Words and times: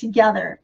together. 0.00 0.60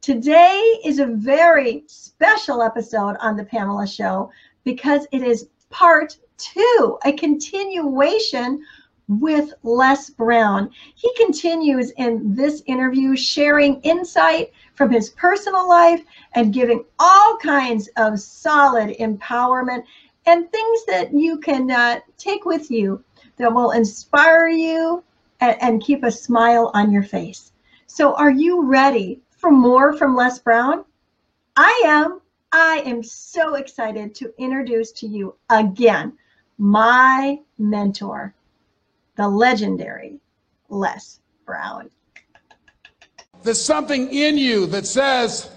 Today 0.00 0.80
is 0.84 0.98
a 0.98 1.06
very 1.06 1.84
special 1.86 2.62
episode 2.62 3.16
on 3.20 3.36
the 3.36 3.44
Pamela 3.44 3.86
Show 3.86 4.32
because 4.64 5.06
it 5.12 5.22
is 5.22 5.48
part 5.70 6.16
two, 6.38 6.98
a 7.04 7.12
continuation 7.12 8.64
with 9.08 9.52
Les 9.62 10.10
Brown. 10.10 10.70
He 10.94 11.12
continues 11.16 11.90
in 11.98 12.34
this 12.34 12.62
interview 12.66 13.14
sharing 13.14 13.80
insight 13.82 14.52
from 14.74 14.90
his 14.90 15.10
personal 15.10 15.68
life 15.68 16.02
and 16.34 16.52
giving 16.52 16.84
all 16.98 17.36
kinds 17.36 17.88
of 17.96 18.18
solid 18.18 18.96
empowerment 18.98 19.84
and 20.26 20.50
things 20.50 20.84
that 20.86 21.12
you 21.12 21.38
can 21.38 21.70
uh, 21.70 22.00
take 22.16 22.44
with 22.44 22.70
you 22.70 23.04
that 23.36 23.52
will 23.52 23.72
inspire 23.72 24.48
you 24.48 25.04
and, 25.40 25.56
and 25.60 25.82
keep 25.82 26.04
a 26.04 26.10
smile 26.10 26.70
on 26.74 26.90
your 26.90 27.02
face. 27.02 27.52
So, 27.94 28.14
are 28.14 28.30
you 28.30 28.64
ready 28.64 29.20
for 29.36 29.50
more 29.50 29.92
from 29.92 30.16
Les 30.16 30.38
Brown? 30.38 30.86
I 31.58 31.82
am. 31.84 32.22
I 32.50 32.82
am 32.86 33.02
so 33.02 33.56
excited 33.56 34.14
to 34.14 34.32
introduce 34.38 34.92
to 34.92 35.06
you 35.06 35.34
again 35.50 36.14
my 36.56 37.38
mentor, 37.58 38.34
the 39.16 39.28
legendary 39.28 40.18
Les 40.70 41.20
Brown. 41.44 41.90
There's 43.42 43.62
something 43.62 44.10
in 44.10 44.38
you 44.38 44.64
that 44.68 44.86
says, 44.86 45.50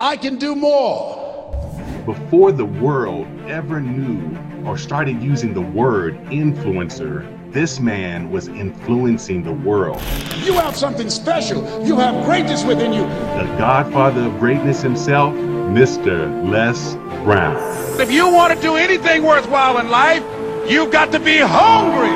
I 0.00 0.16
can 0.16 0.36
do 0.36 0.56
more. 0.56 1.62
Before 2.06 2.50
the 2.50 2.66
world 2.66 3.28
ever 3.46 3.80
knew 3.80 4.36
or 4.66 4.76
started 4.76 5.22
using 5.22 5.54
the 5.54 5.60
word 5.60 6.16
influencer, 6.24 7.37
this 7.52 7.80
man 7.80 8.30
was 8.30 8.48
influencing 8.48 9.42
the 9.42 9.52
world. 9.52 10.00
You 10.36 10.52
have 10.54 10.76
something 10.76 11.08
special. 11.08 11.62
You 11.84 11.96
have 11.96 12.24
greatness 12.24 12.62
within 12.64 12.92
you. 12.92 13.02
The 13.02 13.54
godfather 13.58 14.24
of 14.24 14.38
greatness 14.38 14.82
himself, 14.82 15.32
Mr. 15.34 16.50
Les 16.50 16.94
Brown. 17.24 17.56
If 18.00 18.12
you 18.12 18.30
want 18.30 18.54
to 18.54 18.60
do 18.60 18.76
anything 18.76 19.22
worthwhile 19.22 19.78
in 19.78 19.88
life, 19.88 20.22
you've 20.70 20.92
got 20.92 21.10
to 21.12 21.18
be 21.18 21.38
hungry. 21.38 22.14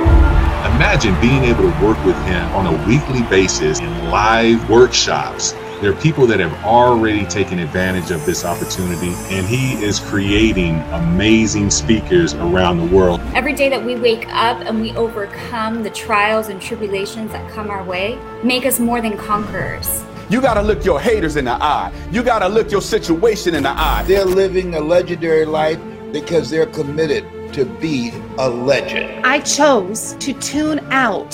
Imagine 0.76 1.18
being 1.20 1.44
able 1.44 1.62
to 1.62 1.84
work 1.84 2.02
with 2.04 2.16
him 2.26 2.46
on 2.52 2.66
a 2.66 2.86
weekly 2.86 3.22
basis 3.22 3.80
in 3.80 4.10
live 4.10 4.68
workshops. 4.68 5.54
There 5.82 5.90
are 5.90 6.00
people 6.00 6.28
that 6.28 6.38
have 6.38 6.64
already 6.64 7.26
taken 7.26 7.58
advantage 7.58 8.12
of 8.12 8.24
this 8.24 8.44
opportunity, 8.44 9.14
and 9.34 9.44
he 9.44 9.72
is 9.84 9.98
creating 9.98 10.76
amazing 10.92 11.70
speakers 11.70 12.34
around 12.34 12.78
the 12.78 12.86
world. 12.96 13.20
Every 13.34 13.52
day 13.52 13.68
that 13.68 13.84
we 13.84 13.96
wake 13.96 14.28
up 14.28 14.60
and 14.60 14.80
we 14.80 14.92
overcome 14.94 15.82
the 15.82 15.90
trials 15.90 16.50
and 16.50 16.62
tribulations 16.62 17.32
that 17.32 17.50
come 17.50 17.68
our 17.68 17.82
way, 17.82 18.16
make 18.44 18.64
us 18.64 18.78
more 18.78 19.00
than 19.00 19.18
conquerors. 19.18 20.04
You 20.30 20.40
got 20.40 20.54
to 20.54 20.62
look 20.62 20.84
your 20.84 21.00
haters 21.00 21.34
in 21.34 21.46
the 21.46 21.60
eye. 21.60 21.92
You 22.12 22.22
got 22.22 22.38
to 22.38 22.48
look 22.48 22.70
your 22.70 22.80
situation 22.80 23.56
in 23.56 23.64
the 23.64 23.70
eye. 23.70 24.04
They're 24.06 24.24
living 24.24 24.76
a 24.76 24.80
legendary 24.80 25.46
life 25.46 25.80
because 26.12 26.48
they're 26.48 26.66
committed 26.66 27.24
to 27.54 27.64
be 27.64 28.12
a 28.38 28.48
legend. 28.48 29.26
I 29.26 29.40
chose 29.40 30.14
to 30.20 30.32
tune 30.34 30.78
out 30.92 31.32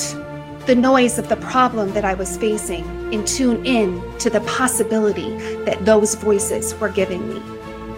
the 0.64 0.74
noise 0.74 1.18
of 1.18 1.28
the 1.28 1.36
problem 1.36 1.92
that 1.92 2.06
I 2.06 2.14
was 2.14 2.38
facing 2.38 2.97
and 3.12 3.26
tune 3.26 3.64
in 3.64 4.02
to 4.18 4.30
the 4.30 4.40
possibility 4.42 5.36
that 5.64 5.84
those 5.84 6.14
voices 6.14 6.74
were 6.76 6.88
giving 6.88 7.28
me. 7.28 7.42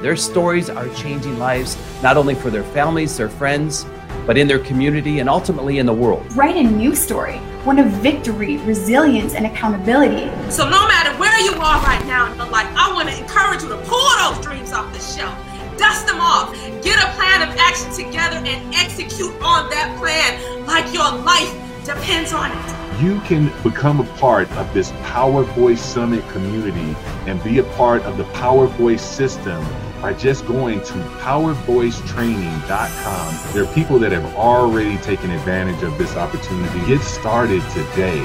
Their 0.01 0.17
stories 0.17 0.71
are 0.71 0.89
changing 0.91 1.39
lives, 1.39 1.77
not 2.03 2.17
only 2.17 2.35
for 2.35 2.51
their 2.51 2.65
families, 2.65 3.17
their 3.17 3.29
friends, 3.29 3.87
but 4.27 4.39
in 4.39 4.49
their 4.49 4.59
community 4.59 5.19
and 5.19 5.29
ultimately 5.29 5.79
in 5.79 5.87
the 5.87 5.93
world. 5.93 6.25
Write 6.35 6.57
a 6.57 6.63
new 6.63 6.95
story, 6.95 7.37
one 7.65 7.79
of 7.79 7.87
victory, 7.87 8.57
resilience, 8.59 9.35
and 9.35 9.47
accountability. 9.47 10.31
So, 10.51 10.69
no 10.69 10.89
matter 10.89 11.11
where 11.19 11.39
you 11.41 11.53
are 11.53 11.83
right 11.83 12.05
now 12.07 12.31
in 12.31 12.39
your 12.39 12.49
life, 12.49 12.69
I 12.77 12.93
want 12.93 13.09
to 13.11 13.19
encourage 13.19 13.63
you 13.63 13.69
to 13.69 13.77
pull 13.87 14.09
those 14.19 14.45
dreams 14.45 14.73
off 14.73 14.93
the 14.93 15.01
shelf 15.01 15.37
dust 15.81 16.07
them 16.07 16.21
off, 16.21 16.53
get 16.83 17.03
a 17.03 17.09
plan 17.17 17.41
of 17.41 17.57
action 17.57 17.91
together, 17.91 18.37
and 18.37 18.75
execute 18.75 19.33
on 19.41 19.71
that 19.71 19.97
plan 19.99 20.67
like 20.67 20.85
your 20.93 21.11
life 21.25 21.51
depends 21.87 22.35
on 22.35 22.51
it. 22.53 22.80
You 23.01 23.19
can 23.21 23.51
become 23.63 24.01
a 24.01 24.05
part 24.19 24.51
of 24.59 24.75
this 24.75 24.93
Power 25.05 25.43
Voice 25.43 25.81
Summit 25.81 26.29
community 26.29 26.95
and 27.27 27.43
be 27.43 27.59
a 27.59 27.63
part 27.63 28.03
of 28.03 28.19
the 28.19 28.25
Power 28.25 28.67
Voice 28.67 29.01
system 29.01 29.65
by 30.03 30.13
just 30.13 30.47
going 30.47 30.83
to 30.83 30.93
powervoicetraining.com. 31.23 33.55
There 33.55 33.65
are 33.65 33.75
people 33.75 33.99
that 34.01 34.13
have 34.13 34.37
already 34.37 34.99
taken 34.99 35.31
advantage 35.31 35.83
of 35.83 35.97
this 35.97 36.15
opportunity. 36.15 36.87
Get 36.87 37.01
started 37.01 37.63
today. 37.71 38.23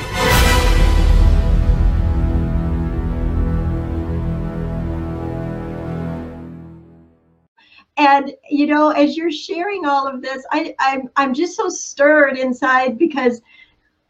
and 7.97 8.33
you 8.49 8.67
know 8.67 8.89
as 8.89 9.15
you're 9.15 9.31
sharing 9.31 9.85
all 9.85 10.05
of 10.05 10.21
this 10.21 10.45
i 10.51 10.75
i'm, 10.79 11.09
I'm 11.15 11.33
just 11.33 11.55
so 11.55 11.69
stirred 11.69 12.37
inside 12.37 12.97
because 12.97 13.41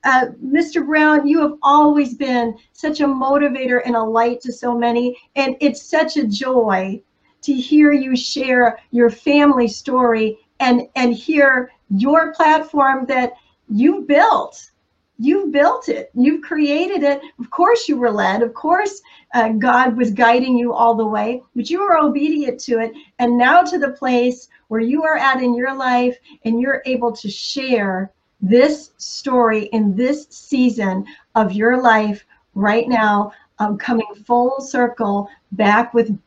uh, 0.06 0.28
mr 0.44 0.86
brown 0.86 1.28
you 1.28 1.42
have 1.42 1.58
always 1.62 2.14
been 2.16 2.58
such 2.74 3.02
a 3.02 3.06
motivator 3.06 3.82
and 3.86 3.96
a 3.96 4.02
light 4.02 4.40
to 4.40 4.54
so 4.54 4.78
many 4.78 5.18
and 5.36 5.56
it's 5.60 5.82
such 5.82 6.18
a 6.18 6.26
joy 6.26 7.02
to 7.46 7.54
hear 7.54 7.92
you 7.92 8.16
share 8.16 8.80
your 8.90 9.10
family 9.10 9.68
story 9.68 10.40
and 10.60 10.88
and 10.96 11.14
hear 11.14 11.72
your 11.90 12.34
platform 12.34 13.06
that 13.06 13.34
you 13.70 14.02
built. 14.02 14.72
You've 15.18 15.52
built 15.52 15.88
it. 15.88 16.10
You've 16.14 16.42
created 16.42 17.04
it. 17.04 17.22
Of 17.40 17.50
course 17.50 17.88
you 17.88 17.98
were 17.98 18.12
led. 18.12 18.42
Of 18.42 18.54
course 18.54 19.02
uh, 19.34 19.50
god 19.50 19.96
was 19.96 20.12
guiding 20.12 20.58
you 20.58 20.74
all 20.74 20.96
the 20.96 21.06
way 21.06 21.42
but 21.56 21.70
you 21.70 21.82
were 21.82 21.98
obedient 21.98 22.60
to 22.62 22.80
it. 22.80 22.94
And 23.20 23.38
now 23.38 23.62
to 23.62 23.78
the 23.78 23.92
place 23.92 24.50
where 24.68 24.82
you 24.82 25.04
are 25.04 25.18
at 25.18 25.42
in 25.42 25.54
your 25.54 25.76
life 25.76 26.18
and 26.46 26.60
you're 26.60 26.82
able 26.86 27.12
to 27.12 27.30
share 27.30 28.12
this 28.50 28.92
story 28.98 29.66
in 29.66 29.96
this 29.96 30.28
season 30.30 31.06
of 31.36 31.52
your 31.52 31.82
life 31.82 32.26
right 32.54 32.88
now. 32.88 33.32
Um, 33.58 33.78
coming 33.78 34.08
full 34.26 34.60
circle 34.60 35.30
back 35.54 35.94
with 35.94 36.18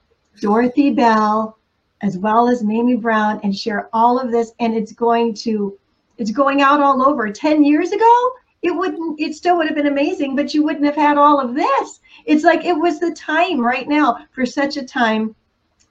dorothy 0.41 0.91
bell 0.91 1.59
as 2.01 2.17
well 2.17 2.49
as 2.49 2.63
mamie 2.63 2.97
brown 2.97 3.39
and 3.43 3.55
share 3.55 3.91
all 3.93 4.19
of 4.19 4.31
this. 4.31 4.53
And 4.61 4.75
it's 4.75 4.93
going 4.93 5.35
to 5.35 5.79
it's 6.17 6.31
going 6.31 6.63
out 6.63 6.81
all 6.81 7.07
over. 7.07 7.31
10 7.31 7.65
years 7.65 7.93
ago 7.93 8.33
it 8.63 8.71
wouldn't 8.71 9.21
it 9.21 9.35
still 9.35 9.57
would 9.59 9.67
have 9.67 9.77
been 9.77 9.87
amazing 9.87 10.35
but 10.35 10.55
you 10.55 10.65
wouldn't 10.65 10.87
have 10.87 10.97
had 10.97 11.19
all 11.19 11.39
of 11.39 11.55
this. 11.55 12.01
It's 12.25 12.45
like 12.45 12.65
it 12.65 12.73
was 12.77 12.99
the 12.99 13.13
time 13.13 13.61
right 13.61 13.87
now 13.87 14.27
for 14.33 14.47
such 14.47 14.77
a 14.79 14.85
time 14.85 15.35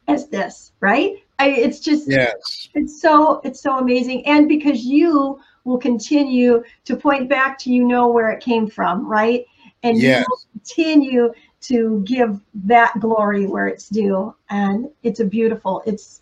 as 0.07 0.27
this 0.27 0.67
right? 0.79 1.23
I, 1.39 1.49
it's 1.49 1.79
just 1.79 2.09
yes. 2.09 2.69
it's 2.73 3.01
so 3.01 3.41
it's 3.43 3.61
so 3.61 3.77
amazing. 3.77 4.25
And 4.25 4.47
because 4.47 4.83
you 4.83 5.39
will 5.67 5.77
continue 5.77 6.63
to 6.85 6.95
point 6.95 7.29
back 7.29 7.57
to 7.59 7.71
you 7.71 7.85
know 7.85 8.07
where 8.07 8.31
it 8.31 8.41
came 8.41 8.67
from 8.67 9.05
right? 9.05 9.45
And 9.83 9.97
yes. 9.97 10.19
you 10.19 10.25
will 10.29 10.41
continue 10.53 11.33
to 11.61 12.01
give 12.05 12.39
that 12.65 12.99
glory 12.99 13.45
where 13.45 13.67
it's 13.67 13.89
due. 13.89 14.33
And 14.49 14.89
it's 15.03 15.19
a 15.19 15.25
beautiful 15.25 15.83
it's 15.85 16.21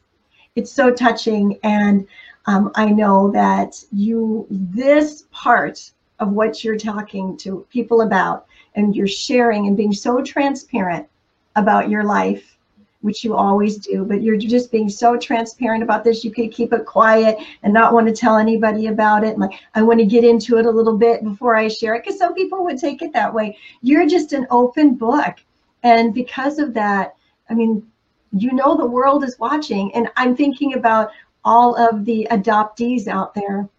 it's 0.55 0.71
so 0.71 0.91
touching. 0.91 1.59
And 1.63 2.07
um, 2.47 2.71
i 2.75 2.85
know 2.85 3.31
that 3.31 3.83
you 3.91 4.45
this 4.49 5.25
part 5.31 5.91
of 6.19 6.31
what 6.31 6.63
you're 6.63 6.77
talking 6.77 7.35
to 7.37 7.65
people 7.69 8.01
about 8.01 8.45
and 8.75 8.95
you're 8.95 9.07
sharing 9.07 9.67
and 9.67 9.75
being 9.75 9.93
so 9.93 10.21
transparent 10.21 11.07
about 11.55 11.89
your 11.89 12.03
life 12.03 12.57
which 13.05 13.23
you 13.23 13.35
always 13.35 13.77
do 13.77 14.03
but 14.03 14.21
you're 14.23 14.35
just 14.35 14.71
being 14.71 14.89
so 14.89 15.15
transparent 15.15 15.83
about 15.83 16.03
this. 16.03 16.25
You 16.25 16.31
could 16.31 16.51
keep 16.51 16.73
it 16.73 16.85
quiet 16.85 17.37
and 17.63 17.71
not 17.71 17.93
want 17.93 18.07
to 18.07 18.13
tell 18.13 18.37
anybody 18.37 18.87
about 18.87 19.23
it. 19.23 19.37
Like 19.37 19.51
i 19.75 19.81
want 19.81 19.99
to 19.99 20.05
get 20.05 20.23
into 20.23 20.57
it 20.57 20.65
a 20.65 20.71
little 20.71 20.97
bit 20.97 21.23
before 21.23 21.55
i 21.55 21.67
share 21.67 21.93
it 21.95 22.03
because 22.03 22.19
some 22.19 22.33
people 22.33 22.63
would 22.65 22.79
take 22.79 23.01
it 23.01 23.13
that 23.13 23.33
way. 23.33 23.57
You're 23.81 24.07
just 24.07 24.33
an 24.33 24.47
open 24.49 24.95
book. 24.95 25.35
And 25.83 26.13
because 26.13 26.59
of 26.59 26.73
that 26.73 27.15
i 27.49 27.53
mean 27.53 27.85
you 28.31 28.51
know 28.51 28.75
the 28.75 28.85
world 28.85 29.23
is 29.23 29.39
watching. 29.39 29.93
And 29.93 30.09
i'm 30.17 30.35
thinking 30.35 30.73
about 30.73 31.11
all 31.45 31.75
of 31.75 32.05
the 32.05 32.27
adoptees 32.31 33.07
out 33.07 33.35
there 33.35 33.69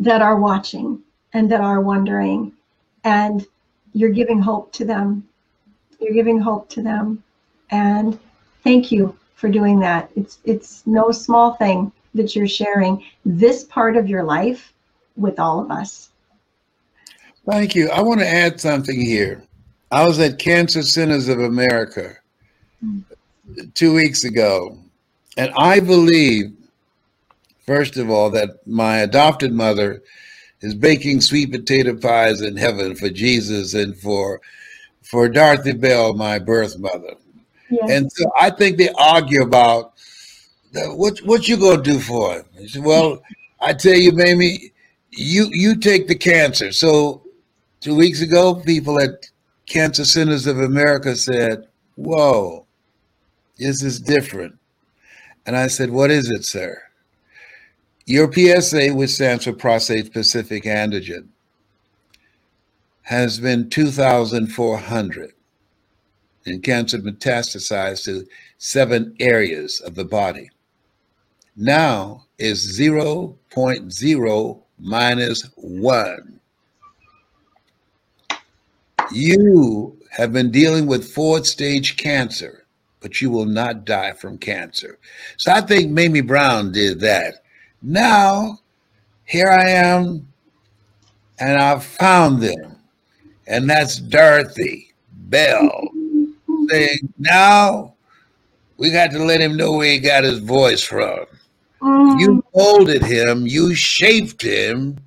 that 0.00 0.20
are 0.20 0.36
watching 0.36 1.00
and 1.32 1.50
that 1.50 1.60
are 1.60 1.80
wondering. 1.80 2.52
And 3.04 3.46
you're 3.92 4.10
giving 4.10 4.40
hope 4.40 4.72
to 4.72 4.84
them. 4.84 5.26
You're 6.00 6.12
giving 6.12 6.40
hope 6.40 6.68
to 6.70 6.82
them 6.82 7.22
and 7.70 8.18
thank 8.64 8.90
you 8.90 9.16
for 9.34 9.48
doing 9.48 9.78
that 9.80 10.10
it's 10.16 10.38
it's 10.44 10.86
no 10.86 11.10
small 11.10 11.54
thing 11.54 11.92
that 12.14 12.34
you're 12.34 12.48
sharing 12.48 13.04
this 13.24 13.64
part 13.64 13.96
of 13.96 14.08
your 14.08 14.22
life 14.22 14.72
with 15.16 15.38
all 15.38 15.60
of 15.60 15.70
us 15.70 16.10
thank 17.48 17.74
you 17.74 17.88
i 17.90 18.00
want 18.00 18.20
to 18.20 18.26
add 18.26 18.60
something 18.60 19.00
here 19.00 19.42
i 19.90 20.06
was 20.06 20.18
at 20.18 20.38
cancer 20.38 20.82
centers 20.82 21.28
of 21.28 21.40
america 21.40 22.14
mm. 22.84 23.02
two 23.74 23.94
weeks 23.94 24.24
ago 24.24 24.78
and 25.36 25.52
i 25.56 25.78
believe 25.80 26.56
first 27.66 27.96
of 27.96 28.08
all, 28.08 28.30
that 28.30 28.66
my 28.66 28.98
adopted 28.98 29.52
mother 29.52 30.02
is 30.60 30.74
baking 30.74 31.20
sweet 31.20 31.50
potato 31.50 31.96
pies 31.96 32.40
in 32.40 32.56
heaven 32.56 32.94
for 32.94 33.10
Jesus 33.10 33.74
and 33.74 33.96
for 33.96 34.40
for 35.02 35.28
Dorothy 35.28 35.72
Bell, 35.72 36.14
my 36.14 36.38
birth 36.38 36.78
mother. 36.78 37.14
And 37.70 38.10
so 38.12 38.30
I 38.38 38.50
think 38.50 38.76
they 38.78 38.90
argue 38.98 39.42
about 39.42 39.94
what 40.72 41.18
what 41.20 41.48
you 41.48 41.56
gonna 41.56 41.82
do 41.82 41.98
for 41.98 42.34
him. 42.34 42.44
He 42.58 42.68
said, 42.68 42.84
well, 42.84 43.22
I 43.60 43.72
tell 43.72 43.94
you, 43.94 44.12
Mamie, 44.12 44.72
you 45.10 45.48
you 45.52 45.76
take 45.76 46.08
the 46.08 46.14
cancer. 46.14 46.72
So 46.72 47.22
two 47.80 47.96
weeks 47.96 48.20
ago, 48.20 48.54
people 48.54 49.00
at 49.00 49.30
Cancer 49.66 50.04
Centers 50.04 50.46
of 50.46 50.60
America 50.60 51.16
said, 51.16 51.66
Whoa, 51.96 52.66
this 53.58 53.82
is 53.82 54.00
different. 54.00 54.58
And 55.44 55.56
I 55.56 55.66
said, 55.66 55.90
What 55.90 56.10
is 56.10 56.30
it, 56.30 56.44
sir? 56.44 56.82
Your 58.06 58.32
PSA, 58.32 58.94
which 58.94 59.10
stands 59.10 59.44
for 59.44 59.52
prostate 59.52 60.06
specific 60.06 60.64
antigen, 60.64 61.28
has 63.02 63.40
been 63.40 63.68
2,400 63.68 65.32
and 66.46 66.62
cancer 66.62 66.98
metastasized 66.98 68.04
to 68.04 68.26
seven 68.58 69.14
areas 69.20 69.80
of 69.80 69.94
the 69.94 70.04
body. 70.04 70.50
Now 71.56 72.24
is 72.38 72.78
0.0 72.78 74.62
minus 74.78 75.50
one. 75.56 76.40
You 79.12 79.96
have 80.10 80.32
been 80.32 80.50
dealing 80.50 80.86
with 80.86 81.10
fourth 81.10 81.46
stage 81.46 81.96
cancer, 81.96 82.66
but 83.00 83.20
you 83.20 83.30
will 83.30 83.46
not 83.46 83.84
die 83.84 84.12
from 84.12 84.38
cancer. 84.38 84.98
So 85.36 85.52
I 85.52 85.60
think 85.60 85.90
Mamie 85.90 86.20
Brown 86.20 86.72
did 86.72 87.00
that. 87.00 87.42
Now, 87.82 88.58
here 89.24 89.48
I 89.48 89.68
am, 89.68 90.26
and 91.38 91.58
I've 91.58 91.84
found 91.84 92.42
them. 92.42 92.76
And 93.46 93.70
that's 93.70 93.98
Dorothy 93.98 94.92
Bell 95.12 95.88
saying, 96.68 97.12
now 97.18 97.94
we 98.76 98.90
got 98.90 99.10
to 99.12 99.24
let 99.24 99.40
him 99.40 99.56
know 99.56 99.72
where 99.72 99.92
he 99.92 99.98
got 99.98 100.24
his 100.24 100.38
voice 100.38 100.82
from. 100.82 101.26
You 101.82 102.28
mm. 102.28 102.42
molded 102.54 103.02
him, 103.02 103.46
you 103.46 103.74
shaped 103.74 104.42
him, 104.42 104.98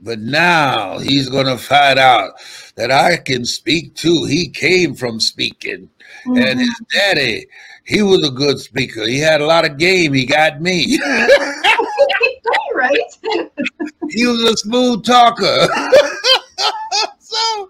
but 0.00 0.20
now 0.20 0.98
he's 0.98 1.28
going 1.28 1.46
to 1.46 1.58
find 1.58 1.98
out 1.98 2.32
that 2.76 2.90
I 2.90 3.16
can 3.16 3.44
speak 3.44 3.94
too. 3.94 4.24
He 4.24 4.48
came 4.48 4.94
from 4.94 5.20
speaking, 5.20 5.90
and 6.24 6.36
mm-hmm. 6.36 6.58
his 6.60 6.80
daddy, 6.92 7.46
he 7.84 8.02
was 8.02 8.26
a 8.26 8.30
good 8.30 8.58
speaker. 8.58 9.06
He 9.06 9.18
had 9.18 9.40
a 9.40 9.46
lot 9.46 9.68
of 9.68 9.76
game. 9.76 10.14
He 10.14 10.24
got 10.24 10.60
me. 10.60 10.98
right? 12.78 12.98
he 14.10 14.26
was 14.26 14.42
a 14.42 14.56
smooth 14.58 15.04
talker. 15.04 15.68
so 17.18 17.67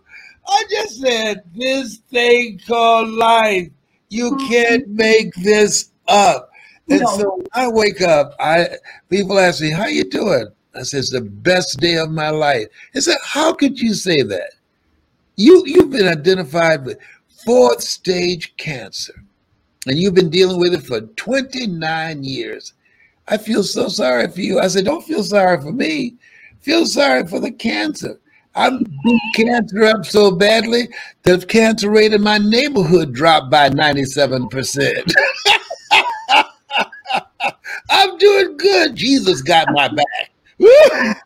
I 0.49 0.65
just 0.71 1.01
said, 1.01 1.43
this 1.55 1.99
thing 2.11 2.61
called 2.67 3.11
life, 3.11 3.69
you 4.09 4.31
mm-hmm. 4.31 4.49
can't 4.49 4.89
make 4.89 5.35
this 5.35 5.91
up. 6.09 6.51
And 6.89 7.01
No. 7.03 7.17
so 7.19 7.43
I 7.53 7.69
wake 7.69 8.01
up, 8.01 8.35
I 8.41 8.69
people 9.11 9.39
ask 9.39 9.61
me, 9.61 9.71
"How 9.71 9.87
you 9.87 10.05
doing?" 10.05 10.47
I 10.75 10.83
said, 10.83 11.01
"It's 11.01 11.11
the 11.11 11.21
best 11.21 11.81
day 11.81 11.97
of 11.97 12.11
my 12.11 12.31
life." 12.31 12.69
They 12.95 13.01
said, 13.01 13.19
"How 13.23 13.53
could 13.53 13.79
you 13.79 13.93
say 13.93 14.23
that? 14.23 14.55
You 15.37 15.63
you've 15.67 15.91
been 15.91 16.09
identified 16.09 16.87
with 16.87 16.99
fourth 17.45 17.83
stage 17.83 18.57
cancer, 18.57 19.23
and 19.87 19.99
you've 19.99 20.15
been 20.15 20.31
dealing 20.31 20.59
with 20.59 20.73
it 20.73 20.83
for 20.83 21.03
29 21.03 22.25
years. 22.25 22.73
I 23.29 23.37
feel 23.37 23.63
so 23.63 23.89
sorry 23.89 24.29
for 24.29 24.41
you." 24.41 24.59
I 24.59 24.69
said, 24.69 24.87
"Don't 24.87 25.05
feel 25.05 25.23
sorry 25.23 25.61
for 25.61 25.73
me. 25.73 26.17
Feel 26.61 26.87
sorry 26.87 27.27
for 27.27 27.39
the 27.39 27.53
cancer." 27.53 28.19
I'm 28.59 28.83
beat 29.05 29.21
cancer 29.35 29.85
up 29.85 30.05
so 30.05 30.33
badly, 30.33 30.89
the 31.23 31.39
cancer 31.39 31.91
rate 31.91 32.13
in 32.13 32.23
my 32.23 32.39
neighborhood 32.39 33.15
dropped 33.15 33.53
by 33.53 33.71
97%. 33.71 35.15
I'm 37.91 38.19
doing 38.19 38.57
good. 38.57 38.97
Jesus 38.97 39.43
got 39.43 39.69
my 39.71 39.89
back. 39.89 41.23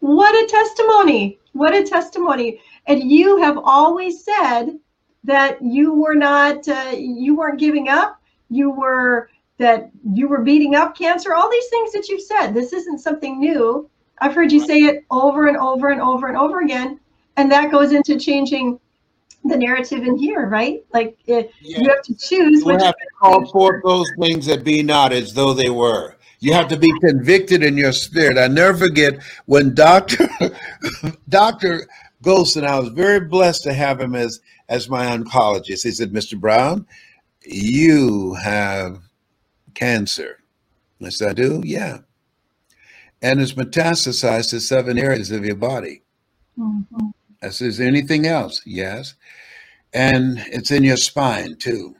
What 0.00 0.34
a 0.34 0.46
testimony. 0.46 1.38
What 1.54 1.74
a 1.74 1.82
testimony. 1.82 2.60
And 2.86 3.10
you 3.10 3.38
have 3.38 3.56
always 3.56 4.22
said 4.22 4.78
that 5.24 5.62
you 5.62 5.94
were 5.94 6.14
not, 6.14 6.68
uh, 6.68 6.92
you 6.94 7.34
weren't 7.34 7.58
giving 7.58 7.88
up. 7.88 8.20
You 8.50 8.70
were, 8.70 9.30
that 9.56 9.90
you 10.12 10.28
were 10.28 10.42
beating 10.42 10.74
up 10.74 10.94
cancer. 10.94 11.32
All 11.32 11.50
these 11.50 11.68
things 11.68 11.92
that 11.92 12.10
you've 12.10 12.20
said. 12.20 12.52
This 12.52 12.74
isn't 12.74 12.98
something 12.98 13.40
new. 13.40 13.88
I've 14.20 14.34
heard 14.34 14.52
you 14.52 14.64
say 14.64 14.80
it 14.80 15.04
over 15.10 15.48
and 15.48 15.56
over 15.56 15.90
and 15.90 16.00
over 16.00 16.28
and 16.28 16.36
over 16.36 16.60
again. 16.60 17.00
And 17.36 17.50
that 17.50 17.70
goes 17.70 17.92
into 17.92 18.18
changing 18.18 18.78
the 19.44 19.56
narrative 19.56 20.02
in 20.02 20.16
here, 20.16 20.46
right? 20.46 20.84
Like 20.92 21.18
uh, 21.28 21.42
you 21.60 21.88
have 21.88 22.02
to 22.02 22.14
choose 22.14 22.64
You 22.64 22.70
have 22.70 22.94
to 22.94 23.06
call 23.20 23.46
forth 23.50 23.82
those 23.84 24.10
things 24.18 24.46
that 24.46 24.64
be 24.64 24.82
not 24.82 25.12
as 25.12 25.34
though 25.34 25.52
they 25.52 25.70
were. 25.70 26.16
You 26.40 26.52
have 26.52 26.68
to 26.68 26.76
be 26.76 26.92
convicted 27.00 27.62
in 27.62 27.76
your 27.76 27.92
spirit. 27.92 28.38
I 28.38 28.48
never 28.48 28.76
forget 28.76 29.22
when 29.46 29.74
Doctor 29.74 30.28
Doctor 31.28 31.86
Golson, 32.22 32.64
I 32.64 32.78
was 32.78 32.90
very 32.90 33.20
blessed 33.20 33.62
to 33.64 33.72
have 33.72 34.00
him 34.00 34.14
as 34.14 34.40
as 34.68 34.88
my 34.88 35.06
oncologist. 35.06 35.84
He 35.84 35.90
said, 35.90 36.12
"Mr. 36.12 36.38
Brown, 36.38 36.86
you 37.44 38.34
have 38.34 38.98
cancer." 39.74 40.38
I 41.04 41.10
said, 41.10 41.30
"I 41.30 41.34
do, 41.34 41.62
yeah." 41.64 41.98
And 43.22 43.40
it's 43.40 43.54
metastasized 43.54 44.50
to 44.50 44.60
seven 44.60 44.98
areas 44.98 45.30
of 45.30 45.44
your 45.44 45.56
body. 45.56 46.02
Mhm. 46.58 47.12
I 47.42 47.48
said, 47.50 47.68
Is 47.68 47.78
there 47.78 47.88
anything 47.88 48.26
else? 48.26 48.62
Yes. 48.66 49.14
And 49.92 50.38
it's 50.48 50.70
in 50.70 50.82
your 50.84 50.96
spine 50.96 51.56
too. 51.56 51.94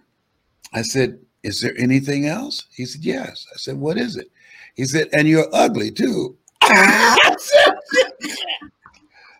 I 0.72 0.82
said, 0.82 1.18
Is 1.42 1.60
there 1.60 1.74
anything 1.78 2.26
else? 2.26 2.66
He 2.74 2.84
said, 2.86 3.04
Yes. 3.04 3.46
I 3.52 3.56
said, 3.56 3.76
What 3.76 3.98
is 3.98 4.16
it? 4.16 4.30
He 4.74 4.84
said, 4.84 5.08
And 5.12 5.28
you're 5.28 5.48
ugly 5.52 5.90
too. 5.90 6.36
I 6.62 7.36
said, 7.38 7.74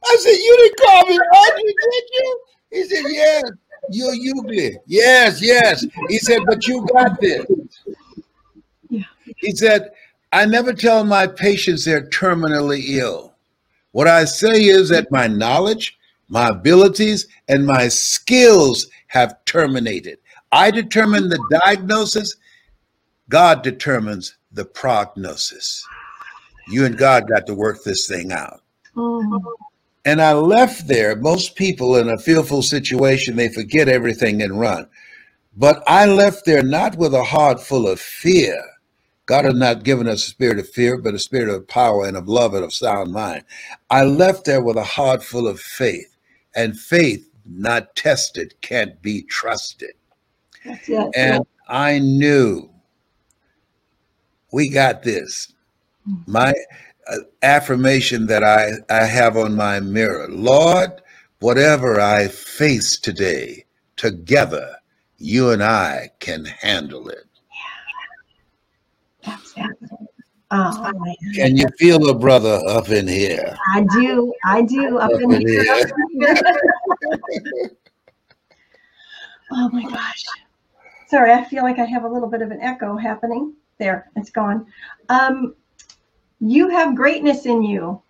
I 0.05 0.17
said, 0.21 0.31
You 0.33 0.57
didn't 0.59 0.79
call 0.87 1.07
me 1.07 1.19
ugly, 1.35 1.75
did 1.81 2.05
you? 2.13 2.41
He 2.71 2.85
said, 2.85 3.05
Yes. 3.09 3.43
You're 3.91 4.39
ugly. 4.39 4.79
Yes, 4.87 5.43
yes. 5.43 5.85
He 6.09 6.19
said, 6.19 6.41
But 6.47 6.67
you 6.67 6.87
got 6.93 7.21
this. 7.21 7.45
He 9.37 9.55
said, 9.55 9.91
I 10.35 10.47
never 10.47 10.73
tell 10.73 11.05
my 11.05 11.29
patients 11.29 11.85
they're 11.85 12.09
terminally 12.09 12.83
ill. 12.89 13.35
What 13.93 14.09
I 14.09 14.25
say 14.25 14.65
is 14.65 14.89
that 14.89 15.13
my 15.13 15.29
knowledge, 15.29 15.97
my 16.29 16.49
abilities, 16.49 17.29
and 17.49 17.65
my 17.65 17.87
skills 17.87 18.89
have 19.07 19.45
terminated. 19.45 20.19
I 20.51 20.73
determine 20.73 21.29
the 21.29 21.39
diagnosis, 21.65 22.35
God 23.29 23.63
determines 23.63 24.35
the 24.51 24.65
prognosis. 24.65 25.87
You 26.67 26.85
and 26.85 26.99
God 26.99 27.29
got 27.29 27.47
to 27.47 27.55
work 27.55 27.85
this 27.85 28.09
thing 28.09 28.33
out. 28.33 28.61
Mhm. 28.97 29.41
And 30.05 30.21
I 30.21 30.33
left 30.33 30.89
there. 30.89 31.15
Most 31.15 31.55
people 31.55 31.95
in 31.95 32.09
a 32.09 32.19
fearful 32.19 32.63
situation, 32.63 33.37
they 33.37 33.49
forget 33.49 33.89
everything 33.89 34.43
and 34.43 34.59
run. 34.59 34.89
But 35.57 35.85
I 35.87 36.07
left 36.07 36.45
there 36.45 36.65
not 36.65 36.97
with 36.97 37.15
a 37.15 37.23
heart 37.23 37.63
full 37.63 37.87
of 37.87 38.01
fear. 38.01 38.61
God 39.27 39.45
has 39.47 39.55
not 39.55 39.85
given 39.85 40.07
us 40.07 40.27
a 40.27 40.31
spirit 40.31 40.59
of 40.59 40.69
fear, 40.69 40.99
but 40.99 41.15
a 41.15 41.19
spirit 41.19 41.49
of 41.49 41.67
power 41.67 42.07
and 42.07 42.17
of 42.17 42.29
love 42.29 42.55
and 42.55 42.65
of 42.65 42.75
sound 42.75 43.13
mind. 43.13 43.45
I 43.91 44.05
left 44.05 44.45
there 44.45 44.63
with 44.63 44.77
a 44.77 44.85
heart 44.85 45.23
full 45.23 45.49
of 45.49 45.61
faith. 45.61 46.15
And 46.57 46.79
faith, 46.79 47.29
not 47.47 47.97
tested, 47.97 48.55
can't 48.61 49.01
be 49.03 49.23
trusted. 49.23 49.93
That's 50.65 50.89
it. 50.89 51.11
And 51.17 51.47
I 51.69 51.99
knew 51.99 52.71
we 54.53 54.69
got 54.69 55.03
this. 55.03 55.53
My 56.27 56.55
uh, 57.09 57.17
affirmation 57.43 58.27
that 58.27 58.45
I, 58.45 58.73
I 58.89 59.05
have 59.05 59.37
on 59.37 59.57
my 59.57 59.81
mirror 59.81 60.29
Lord, 60.29 60.91
whatever 61.41 62.01
I 62.01 62.29
face 62.29 62.99
today, 62.99 63.65
together, 63.97 64.77
you 65.19 65.51
and 65.51 65.63
I 65.63 66.11
can 66.21 66.45
handle 66.45 67.09
it. 67.09 67.25
Oh. 70.51 70.93
Can 71.35 71.57
you 71.57 71.67
feel 71.79 72.11
a 72.11 72.15
brother 72.17 72.61
up 72.69 72.91
in 72.91 73.09
here? 73.09 73.57
I 73.75 73.85
do. 73.99 74.33
I 74.45 74.63
do. 74.63 74.99
Up 74.99 75.11
Up 75.11 75.21
in 75.21 75.33
in 75.33 75.49
here. 75.49 75.65
here. 75.75 75.91
oh 79.53 79.69
my 79.71 79.83
gosh. 79.83 80.25
Sorry, 81.09 81.33
I 81.33 81.45
feel 81.45 81.63
like 81.65 81.79
I 81.79 81.85
have 81.85 82.05
a 82.05 82.09
little 82.09 82.29
bit 82.29 82.41
of 82.43 82.51
an 82.51 82.61
echo 82.61 82.97
happening. 82.97 83.55
There, 83.79 84.11
it's 84.17 84.31
gone. 84.31 84.67
Um, 85.09 85.55
you 86.41 86.69
have 86.69 86.95
greatness 86.95 87.47
in 87.47 87.63
you, 87.63 88.01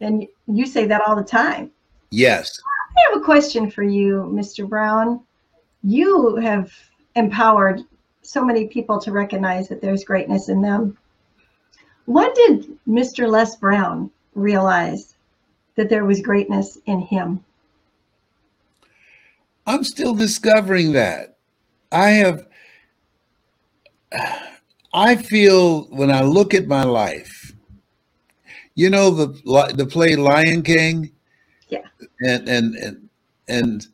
and 0.00 0.26
you 0.46 0.66
say 0.66 0.86
that 0.86 1.00
all 1.06 1.16
the 1.16 1.24
time. 1.24 1.72
Yes. 2.10 2.60
I 2.96 3.10
have 3.12 3.20
a 3.20 3.24
question 3.24 3.70
for 3.70 3.82
you, 3.82 4.30
Mr. 4.32 4.68
Brown. 4.68 5.20
You 5.82 6.36
have 6.36 6.72
empowered 7.16 7.82
so 8.22 8.44
many 8.44 8.66
people 8.68 9.00
to 9.00 9.12
recognize 9.12 9.68
that 9.68 9.80
there's 9.80 10.04
greatness 10.04 10.48
in 10.48 10.62
them. 10.62 10.96
When 12.06 12.32
did 12.34 12.78
Mr. 12.88 13.28
Les 13.28 13.56
Brown 13.56 14.10
realize 14.34 15.14
that 15.76 15.88
there 15.88 16.04
was 16.04 16.20
greatness 16.20 16.78
in 16.86 17.00
him? 17.00 17.44
I'm 19.66 19.84
still 19.84 20.14
discovering 20.14 20.92
that. 20.92 21.36
I 21.92 22.10
have, 22.10 22.46
I 24.94 25.16
feel 25.16 25.84
when 25.84 26.10
I 26.10 26.22
look 26.22 26.54
at 26.54 26.66
my 26.66 26.82
life, 26.82 27.52
you 28.74 28.88
know 28.88 29.10
the 29.10 29.72
the 29.74 29.86
play 29.86 30.16
Lion 30.16 30.62
King, 30.62 31.12
yeah, 31.68 31.84
and 32.20 32.48
and 32.48 32.74
and 32.74 33.08
and 33.48 33.86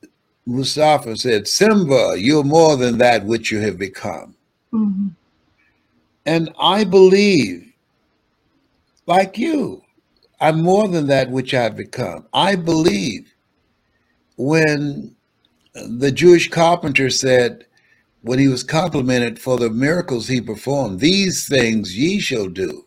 Mustafa 0.48 1.16
said, 1.16 1.46
"Simba, 1.46 2.14
you're 2.18 2.42
more 2.42 2.76
than 2.76 2.98
that 2.98 3.26
which 3.26 3.52
you 3.52 3.60
have 3.60 3.78
become," 3.78 4.34
mm-hmm. 4.72 5.08
and 6.24 6.50
I 6.58 6.84
believe, 6.84 7.72
like 9.06 9.36
you, 9.36 9.82
I'm 10.40 10.62
more 10.62 10.88
than 10.88 11.06
that 11.08 11.30
which 11.30 11.52
I've 11.52 11.76
become. 11.76 12.26
I 12.32 12.54
believe 12.56 13.34
when 14.36 15.14
the 15.74 16.10
Jewish 16.10 16.48
carpenter 16.48 17.10
said, 17.10 17.66
when 18.22 18.38
he 18.38 18.48
was 18.48 18.62
complimented 18.64 19.38
for 19.38 19.58
the 19.58 19.70
miracles 19.70 20.26
he 20.26 20.40
performed, 20.40 21.00
these 21.00 21.46
things 21.46 21.96
ye 21.96 22.20
shall 22.20 22.48
do, 22.48 22.86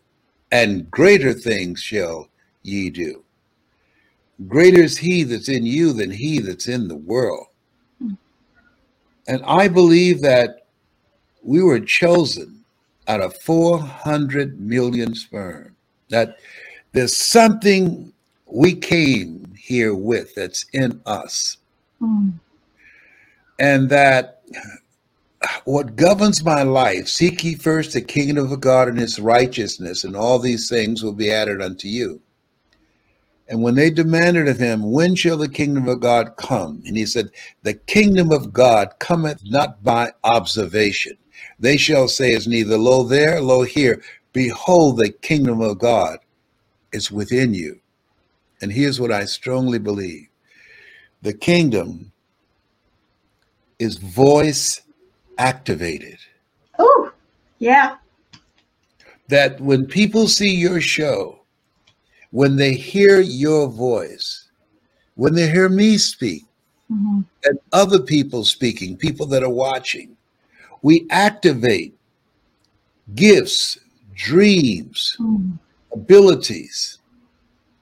and 0.50 0.90
greater 0.90 1.32
things 1.32 1.80
shall 1.80 2.28
ye 2.62 2.90
do. 2.90 3.22
Greater 4.48 4.82
is 4.82 4.98
he 4.98 5.22
that's 5.22 5.48
in 5.48 5.64
you 5.64 5.92
than 5.92 6.10
he 6.10 6.40
that's 6.40 6.66
in 6.66 6.88
the 6.88 6.96
world. 6.96 7.46
And 9.28 9.42
I 9.44 9.68
believe 9.68 10.20
that 10.22 10.66
we 11.42 11.62
were 11.62 11.80
chosen 11.80 12.64
out 13.08 13.20
of 13.20 13.36
400 13.38 14.60
million 14.60 15.14
sperm, 15.14 15.76
that 16.08 16.38
there's 16.92 17.16
something 17.16 18.12
we 18.46 18.74
came 18.74 19.52
here 19.58 19.94
with 19.94 20.34
that's 20.34 20.66
in 20.72 21.00
us. 21.06 21.56
Mm. 22.00 22.34
And 23.58 23.88
that 23.90 24.42
what 25.64 25.96
governs 25.96 26.44
my 26.44 26.62
life, 26.62 27.08
seek 27.08 27.42
ye 27.44 27.54
first 27.54 27.92
the 27.92 28.00
kingdom 28.00 28.52
of 28.52 28.60
God 28.60 28.88
and 28.88 28.98
his 28.98 29.18
righteousness, 29.18 30.04
and 30.04 30.16
all 30.16 30.38
these 30.38 30.68
things 30.68 31.02
will 31.02 31.12
be 31.12 31.30
added 31.30 31.62
unto 31.62 31.88
you. 31.88 32.20
And 33.52 33.62
when 33.62 33.74
they 33.74 33.90
demanded 33.90 34.48
of 34.48 34.58
him, 34.58 34.92
When 34.92 35.14
shall 35.14 35.36
the 35.36 35.46
kingdom 35.46 35.86
of 35.86 36.00
God 36.00 36.36
come? 36.38 36.82
And 36.86 36.96
he 36.96 37.04
said, 37.04 37.28
The 37.64 37.74
kingdom 37.74 38.32
of 38.32 38.50
God 38.50 38.94
cometh 38.98 39.42
not 39.44 39.84
by 39.84 40.12
observation. 40.24 41.18
They 41.60 41.76
shall 41.76 42.08
say, 42.08 42.32
Is 42.32 42.48
neither 42.48 42.78
lo 42.78 43.02
there, 43.02 43.42
lo 43.42 43.64
here. 43.64 44.02
Behold, 44.32 44.96
the 44.96 45.10
kingdom 45.10 45.60
of 45.60 45.78
God 45.78 46.20
is 46.94 47.12
within 47.12 47.52
you. 47.52 47.78
And 48.62 48.72
here's 48.72 48.98
what 48.98 49.12
I 49.12 49.26
strongly 49.26 49.78
believe 49.78 50.28
the 51.20 51.34
kingdom 51.34 52.10
is 53.78 53.98
voice 53.98 54.80
activated. 55.36 56.16
Oh, 56.78 57.12
yeah. 57.58 57.96
That 59.28 59.60
when 59.60 59.84
people 59.84 60.26
see 60.26 60.54
your 60.54 60.80
show, 60.80 61.41
when 62.32 62.56
they 62.56 62.74
hear 62.74 63.20
your 63.20 63.68
voice, 63.68 64.48
when 65.14 65.34
they 65.34 65.48
hear 65.48 65.68
me 65.68 65.96
speak, 65.96 66.44
mm-hmm. 66.90 67.20
and 67.44 67.58
other 67.72 68.00
people 68.00 68.44
speaking, 68.44 68.96
people 68.96 69.26
that 69.26 69.42
are 69.42 69.50
watching, 69.50 70.16
we 70.82 71.06
activate 71.10 71.94
gifts, 73.14 73.78
dreams, 74.14 75.16
mm. 75.20 75.58
abilities, 75.92 76.98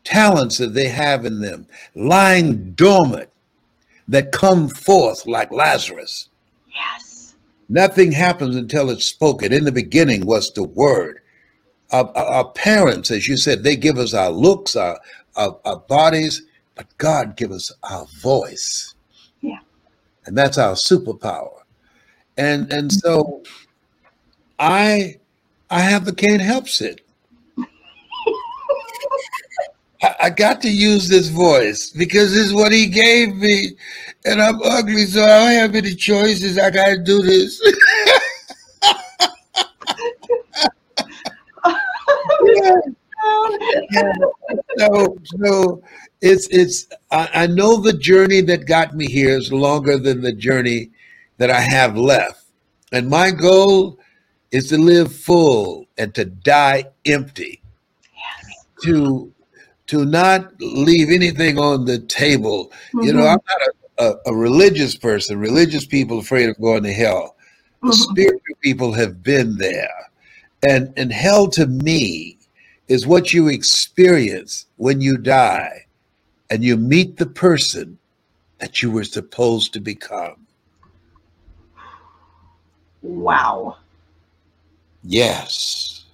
talents 0.05 0.59
that 0.59 0.75
they 0.75 0.89
have 0.89 1.25
in 1.25 1.41
them, 1.41 1.67
lying 1.95 2.73
dormant 2.73 3.31
that 4.09 4.33
come 4.33 4.69
forth 4.69 5.27
like 5.27 5.53
Lazarus. 5.53 6.29
Yes. 6.75 7.37
Nothing 7.69 8.11
happens 8.11 8.57
until 8.57 8.91
it's 8.91 9.07
spoken. 9.07 9.53
In 9.53 9.65
the 9.65 9.73
beginning 9.73 10.27
was 10.27 10.53
the 10.53 10.65
word. 10.65 11.20
Our, 11.93 12.17
our 12.17 12.51
parents, 12.53 13.11
as 13.11 13.27
you 13.27 13.37
said, 13.37 13.63
they 13.63 13.77
give 13.77 13.99
us 13.99 14.15
our 14.15 14.31
looks, 14.31 14.77
our, 14.77 14.99
our, 15.37 15.59
our 15.65 15.79
bodies, 15.81 16.43
but 16.77 16.87
God 16.99 17.37
give 17.37 17.51
us 17.51 17.73
our 17.83 18.07
voice. 18.23 18.95
Yeah. 19.41 19.59
And 20.27 20.37
that's 20.37 20.59
our 20.59 20.75
superpower. 20.75 21.61
And 22.37 22.73
and 22.73 22.91
so 22.93 23.43
I 24.59 25.17
I 25.69 25.81
have 25.81 26.05
the 26.05 26.15
can't 26.15 26.41
help 26.41 26.67
it. 26.81 27.01
I 30.19 30.31
got 30.31 30.63
to 30.63 30.71
use 30.71 31.09
this 31.09 31.29
voice 31.29 31.91
because 31.91 32.33
this 32.33 32.47
is 32.47 32.55
what 32.55 32.73
he 32.73 32.87
gave 32.87 33.37
me. 33.37 33.73
And 34.25 34.41
I'm 34.41 34.61
ugly, 34.63 35.05
so 35.05 35.23
I 35.23 35.27
don't 35.27 35.53
have 35.53 35.75
any 35.75 35.95
choices. 35.95 36.59
I 36.59 36.71
got 36.71 36.87
to 36.87 36.99
do 36.99 37.21
this. 37.21 37.61
yeah. 43.91 44.13
So, 44.79 45.19
so 45.25 45.83
it's 46.21 46.49
it's 46.49 46.89
I, 47.11 47.29
I 47.35 47.47
know 47.47 47.81
the 47.81 47.93
journey 47.93 48.41
that 48.43 48.67
got 48.67 48.95
me 48.95 49.07
here 49.07 49.37
is 49.37 49.53
longer 49.53 49.99
than 49.99 50.21
the 50.21 50.33
journey 50.33 50.91
that 51.39 51.51
I 51.51 51.61
have 51.61 51.97
left. 51.97 52.45
And 52.93 53.09
my 53.09 53.31
goal 53.31 53.99
is 54.51 54.69
to 54.69 54.79
live 54.79 55.15
full 55.15 55.87
and 55.97 56.15
to 56.15 56.25
die 56.25 56.85
empty. 57.07 57.63
Yes. 58.15 58.65
To 58.85 59.33
to 59.89 60.05
not 60.05 60.53
leave 60.61 61.11
anything 61.11 61.59
on 61.59 61.85
the 61.85 61.99
table. 61.99 62.71
Mm-hmm. 62.95 63.01
You 63.03 63.13
know, 63.15 63.27
I'm 63.27 63.41
not 63.49 63.61
a, 63.99 64.05
a, 64.05 64.33
a, 64.33 64.35
religious 64.35 64.95
person. 64.95 65.39
Religious 65.39 65.85
people 65.85 66.21
afraid 66.21 66.49
of 66.49 66.61
going 66.61 66.85
to 66.85 66.93
hell. 66.93 67.37
The 67.83 67.89
mm-hmm. 67.89 68.13
spiritual 68.13 68.57
people 68.63 68.93
have 68.93 69.23
been 69.23 69.57
there. 69.57 69.91
And 70.63 70.93
and 70.97 71.13
hell 71.13 71.49
to 71.51 71.67
me 71.67 72.39
is 72.91 73.07
what 73.07 73.33
you 73.33 73.47
experience 73.47 74.67
when 74.77 75.01
you 75.01 75.17
die 75.17 75.87
and 76.51 76.65
you 76.65 76.77
meet 76.77 77.17
the 77.17 77.25
person 77.25 77.97
that 78.59 78.83
you 78.83 78.91
were 78.91 79.05
supposed 79.05 79.73
to 79.73 79.79
become. 79.79 80.45
Wow. 83.01 83.77
Yes. 85.05 86.05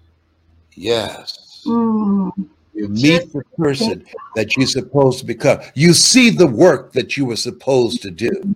Yes. 0.75 1.65
Mm. 1.67 2.31
You 2.75 2.89
meet 2.89 3.33
the 3.33 3.43
person 3.57 4.05
that 4.35 4.55
you're 4.55 4.67
supposed 4.67 5.21
to 5.21 5.25
become. 5.25 5.61
You 5.75 5.95
see 5.95 6.29
the 6.29 6.47
work 6.47 6.93
that 6.93 7.17
you 7.17 7.25
were 7.25 7.37
supposed 7.37 8.03
to 8.03 8.11
do. 8.11 8.55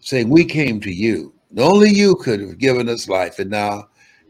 Saying, 0.00 0.28
We 0.28 0.44
came 0.44 0.80
to 0.80 0.90
you. 0.90 1.32
Only 1.56 1.90
you 1.90 2.16
could 2.16 2.40
have 2.40 2.58
given 2.58 2.88
us 2.88 3.08
life, 3.08 3.38
and 3.38 3.50
now 3.50 3.88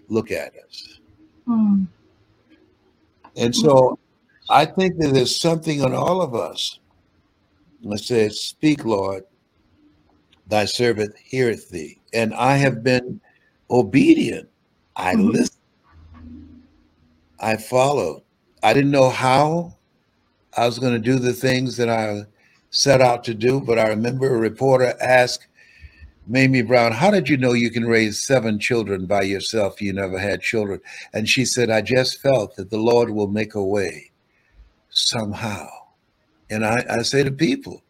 look 0.09 0.31
at 0.31 0.53
us. 0.67 0.99
Mm. 1.49 1.87
And 3.37 3.55
so 3.55 3.99
I 4.49 4.65
think 4.65 4.99
that 4.99 5.09
there's 5.09 5.41
something 5.41 5.83
on 5.83 5.95
all 5.95 6.21
of 6.21 6.35
us 6.35 6.81
that 7.85 7.99
says, 7.99 8.41
Speak, 8.41 8.85
Lord, 8.85 9.25
thy 10.47 10.65
servant 10.65 11.15
heareth 11.17 11.71
thee. 11.71 11.99
And 12.13 12.35
I 12.35 12.57
have 12.57 12.83
been 12.83 13.21
obedient. 13.71 14.49
I 14.97 15.15
mm-hmm. 15.15 15.31
listened. 15.31 15.59
I 17.41 17.57
followed. 17.57 18.23
I 18.63 18.73
didn't 18.73 18.91
know 18.93 19.11
how 19.11 19.77
I 20.57 20.67
was 20.67 20.79
going 20.79 20.93
to 20.93 20.99
do 20.99 21.19
the 21.19 21.33
things 21.33 21.77
that 21.79 21.89
I 21.89 22.23
set 22.71 23.01
out 23.01 23.25
to 23.25 23.35
do, 23.35 23.61
but 23.61 23.79
I 23.79 23.89
remember 23.89 24.35
a 24.35 24.39
reporter 24.39 24.95
asked 25.01 25.49
Mamie 26.27 26.63
Brown, 26.63 26.93
How 26.93 27.11
did 27.11 27.29
you 27.29 27.37
know 27.37 27.53
you 27.53 27.71
can 27.71 27.85
raise 27.85 28.23
seven 28.23 28.59
children 28.59 29.07
by 29.07 29.23
yourself? 29.23 29.83
You 29.83 29.93
never 29.93 30.19
had 30.19 30.41
children. 30.41 30.81
And 31.13 31.29
she 31.29 31.45
said, 31.45 31.69
I 31.69 31.83
just 31.83 32.21
felt 32.21 32.57
that 32.57 32.71
the 32.71 32.79
Lord 32.79 33.11
will 33.11 33.27
make 33.27 33.55
a 33.55 33.63
way 33.63 34.13
somehow. 34.91 35.69
And 36.49 36.65
I, 36.65 36.85
I 36.89 37.03
say 37.03 37.25
to 37.25 37.33
people, 37.33 37.83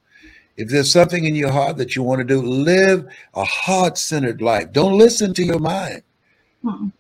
if 0.56 0.68
there's 0.68 0.92
something 0.92 1.24
in 1.24 1.34
your 1.34 1.50
heart 1.50 1.76
that 1.78 1.96
you 1.96 2.02
want 2.02 2.20
to 2.20 2.24
do, 2.24 2.40
live 2.40 3.06
a 3.34 3.44
heart 3.44 3.98
centered 3.98 4.40
life. 4.40 4.72
Don't 4.72 4.98
listen 4.98 5.34
to 5.34 5.44
your 5.44 5.58
mind. 5.58 6.02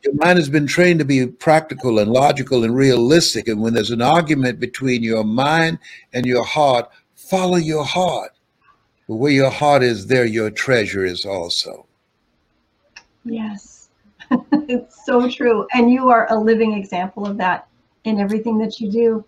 Your 0.02 0.14
mind 0.14 0.38
has 0.38 0.48
been 0.48 0.66
trained 0.66 0.98
to 0.98 1.04
be 1.04 1.26
practical 1.26 1.98
and 1.98 2.10
logical 2.10 2.64
and 2.64 2.74
realistic. 2.74 3.46
And 3.46 3.60
when 3.60 3.74
there's 3.74 3.92
an 3.92 4.02
argument 4.02 4.58
between 4.58 5.02
your 5.02 5.22
mind 5.22 5.78
and 6.12 6.26
your 6.26 6.44
heart, 6.44 6.90
follow 7.14 7.56
your 7.56 7.84
heart. 7.84 8.31
But 9.12 9.18
where 9.18 9.30
your 9.30 9.50
heart 9.50 9.82
is, 9.82 10.06
there 10.06 10.24
your 10.24 10.48
treasure 10.48 11.04
is 11.04 11.26
also. 11.26 11.84
Yes, 13.26 13.90
it's 14.30 15.04
so 15.04 15.28
true. 15.28 15.66
And 15.74 15.90
you 15.90 16.08
are 16.08 16.32
a 16.32 16.40
living 16.40 16.72
example 16.72 17.26
of 17.26 17.36
that 17.36 17.68
in 18.04 18.18
everything 18.18 18.56
that 18.56 18.80
you 18.80 18.90
do. 18.90 19.22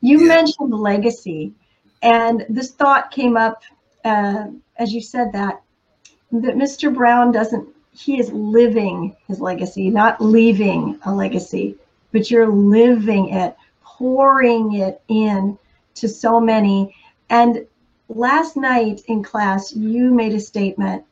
You 0.00 0.22
yeah. 0.22 0.28
mentioned 0.28 0.72
legacy, 0.72 1.52
and 2.00 2.46
this 2.48 2.70
thought 2.70 3.10
came 3.10 3.36
up 3.36 3.62
uh, 4.06 4.46
as 4.76 4.94
you 4.94 5.02
said 5.02 5.32
that 5.34 5.60
that 6.32 6.54
Mr. 6.54 6.94
Brown 6.94 7.30
doesn't 7.30 7.68
he 7.92 8.18
is 8.18 8.32
living 8.32 9.14
his 9.28 9.38
legacy, 9.38 9.90
not 9.90 10.18
leaving 10.18 10.98
a 11.04 11.14
legacy, 11.14 11.76
but 12.10 12.30
you're 12.30 12.48
living 12.48 13.28
it, 13.34 13.54
pouring 13.84 14.76
it 14.76 15.02
in 15.08 15.58
to 15.96 16.08
so 16.08 16.40
many. 16.40 16.96
And 17.28 17.66
last 18.08 18.56
night 18.56 19.02
in 19.06 19.22
class, 19.22 19.74
you 19.74 20.12
made 20.12 20.32
a 20.32 20.40
statement. 20.40 21.04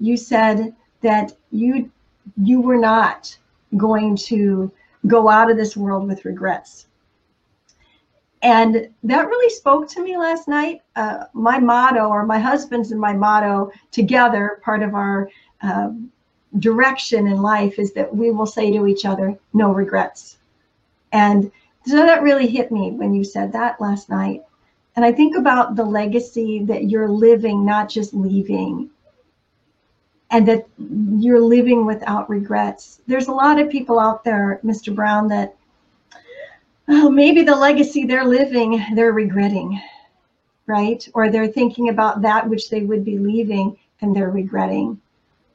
You 0.00 0.16
said 0.16 0.74
that 1.00 1.32
you 1.50 1.90
you 2.36 2.60
were 2.60 2.78
not 2.78 3.36
going 3.76 4.16
to 4.16 4.70
go 5.06 5.28
out 5.28 5.50
of 5.50 5.56
this 5.56 5.76
world 5.76 6.06
with 6.06 6.24
regrets. 6.24 6.86
And 8.42 8.88
that 9.04 9.28
really 9.28 9.50
spoke 9.50 9.88
to 9.90 10.02
me 10.02 10.16
last 10.16 10.48
night. 10.48 10.82
Uh, 10.96 11.24
my 11.32 11.58
motto, 11.58 12.08
or 12.08 12.26
my 12.26 12.38
husband's 12.38 12.90
and 12.90 13.00
my 13.00 13.12
motto 13.12 13.70
together, 13.92 14.60
part 14.64 14.82
of 14.82 14.94
our 14.94 15.28
um, 15.62 16.10
direction 16.58 17.28
in 17.28 17.40
life 17.40 17.78
is 17.78 17.92
that 17.94 18.14
we 18.14 18.30
will 18.30 18.46
say 18.46 18.72
to 18.72 18.86
each 18.86 19.04
other, 19.04 19.38
no 19.52 19.72
regrets. 19.72 20.38
And 21.12 21.50
so 21.86 21.96
that 21.96 22.22
really 22.22 22.46
hit 22.48 22.72
me 22.72 22.90
when 22.90 23.14
you 23.14 23.22
said 23.24 23.52
that 23.52 23.80
last 23.80 24.08
night. 24.08 24.42
And 24.94 25.04
I 25.04 25.12
think 25.12 25.36
about 25.36 25.74
the 25.74 25.84
legacy 25.84 26.64
that 26.64 26.90
you're 26.90 27.08
living, 27.08 27.64
not 27.64 27.88
just 27.88 28.12
leaving, 28.12 28.90
and 30.30 30.46
that 30.48 30.66
you're 30.78 31.40
living 31.40 31.86
without 31.86 32.28
regrets. 32.28 33.00
There's 33.06 33.28
a 33.28 33.32
lot 33.32 33.58
of 33.58 33.70
people 33.70 33.98
out 33.98 34.24
there, 34.24 34.60
Mr. 34.64 34.94
Brown, 34.94 35.28
that 35.28 35.56
oh, 36.88 37.10
maybe 37.10 37.42
the 37.42 37.56
legacy 37.56 38.04
they're 38.04 38.24
living, 38.24 38.84
they're 38.94 39.12
regretting, 39.12 39.80
right? 40.66 41.06
Or 41.14 41.30
they're 41.30 41.48
thinking 41.48 41.88
about 41.88 42.22
that 42.22 42.48
which 42.48 42.68
they 42.68 42.82
would 42.82 43.04
be 43.04 43.18
leaving 43.18 43.76
and 44.00 44.14
they're 44.14 44.30
regretting 44.30 45.00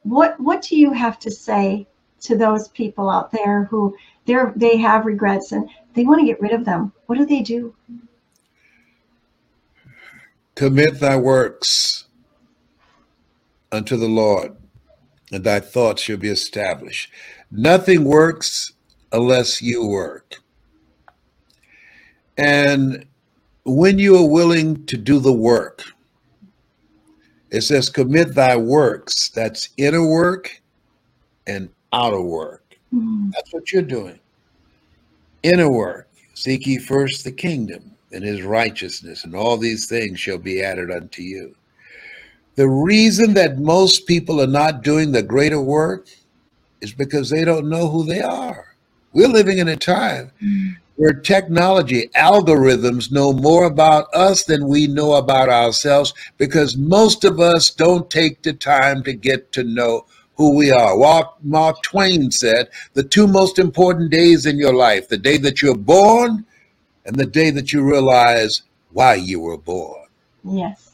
what 0.08 0.38
what 0.40 0.62
do 0.62 0.76
you 0.76 0.92
have 0.92 1.18
to 1.18 1.30
say 1.30 1.86
to 2.20 2.36
those 2.36 2.68
people 2.68 3.10
out 3.10 3.30
there 3.30 3.64
who 3.64 3.96
they're 4.24 4.52
they 4.56 4.76
have 4.76 5.06
regrets 5.06 5.52
and 5.52 5.68
they 5.94 6.04
want 6.04 6.20
to 6.20 6.26
get 6.26 6.40
rid 6.40 6.52
of 6.52 6.64
them 6.64 6.92
what 7.06 7.18
do 7.18 7.26
they 7.26 7.42
do 7.42 7.74
commit 10.58 10.98
thy 10.98 11.16
works 11.16 12.04
unto 13.70 13.96
the 13.96 14.08
lord 14.08 14.56
and 15.30 15.44
thy 15.44 15.60
thoughts 15.60 16.02
shall 16.02 16.16
be 16.16 16.28
established 16.28 17.10
nothing 17.50 18.04
works 18.04 18.72
unless 19.12 19.62
you 19.62 19.86
work 19.86 20.42
and 22.36 23.06
when 23.64 23.98
you 23.98 24.16
are 24.16 24.28
willing 24.28 24.84
to 24.86 24.96
do 24.96 25.18
the 25.18 25.32
work 25.32 25.84
it 27.50 27.62
says, 27.62 27.88
commit 27.88 28.34
thy 28.34 28.56
works. 28.56 29.30
That's 29.30 29.70
inner 29.76 30.06
work 30.06 30.60
and 31.46 31.70
outer 31.92 32.20
work. 32.20 32.76
Mm-hmm. 32.92 33.30
That's 33.30 33.52
what 33.52 33.72
you're 33.72 33.82
doing. 33.82 34.18
Inner 35.42 35.70
work. 35.70 36.08
Seek 36.34 36.66
ye 36.66 36.78
first 36.78 37.24
the 37.24 37.32
kingdom 37.32 37.96
and 38.12 38.24
his 38.24 38.42
righteousness, 38.42 39.24
and 39.24 39.34
all 39.34 39.56
these 39.56 39.86
things 39.86 40.18
shall 40.18 40.38
be 40.38 40.62
added 40.62 40.90
unto 40.90 41.22
you. 41.22 41.54
The 42.54 42.68
reason 42.68 43.34
that 43.34 43.58
most 43.58 44.06
people 44.06 44.40
are 44.40 44.46
not 44.46 44.82
doing 44.82 45.12
the 45.12 45.22
greater 45.22 45.60
work 45.60 46.08
is 46.80 46.92
because 46.92 47.30
they 47.30 47.44
don't 47.44 47.68
know 47.68 47.88
who 47.88 48.04
they 48.04 48.20
are. 48.20 48.74
We're 49.12 49.28
living 49.28 49.58
in 49.58 49.68
a 49.68 49.76
time 49.76 50.32
where 50.96 51.12
technology 51.12 52.10
algorithms 52.16 53.12
know 53.12 53.32
more 53.32 53.64
about 53.64 54.12
us 54.12 54.44
than 54.44 54.66
we 54.66 54.88
know 54.88 55.14
about 55.14 55.48
ourselves 55.48 56.12
because 56.36 56.76
most 56.76 57.24
of 57.24 57.38
us 57.38 57.70
don't 57.70 58.10
take 58.10 58.42
the 58.42 58.52
time 58.52 59.02
to 59.04 59.12
get 59.12 59.52
to 59.52 59.62
know 59.62 60.04
who 60.36 60.56
we 60.56 60.70
are. 60.70 60.96
Mark 61.42 61.82
Twain 61.82 62.30
said, 62.30 62.68
the 62.94 63.02
two 63.02 63.26
most 63.26 63.58
important 63.58 64.10
days 64.10 64.46
in 64.46 64.58
your 64.58 64.74
life, 64.74 65.08
the 65.08 65.16
day 65.16 65.36
that 65.38 65.62
you're 65.62 65.76
born 65.76 66.44
and 67.08 67.16
the 67.16 67.26
day 67.26 67.50
that 67.50 67.72
you 67.72 67.82
realize 67.82 68.62
why 68.92 69.14
you 69.14 69.40
were 69.40 69.56
born. 69.56 70.06
Yes. 70.44 70.92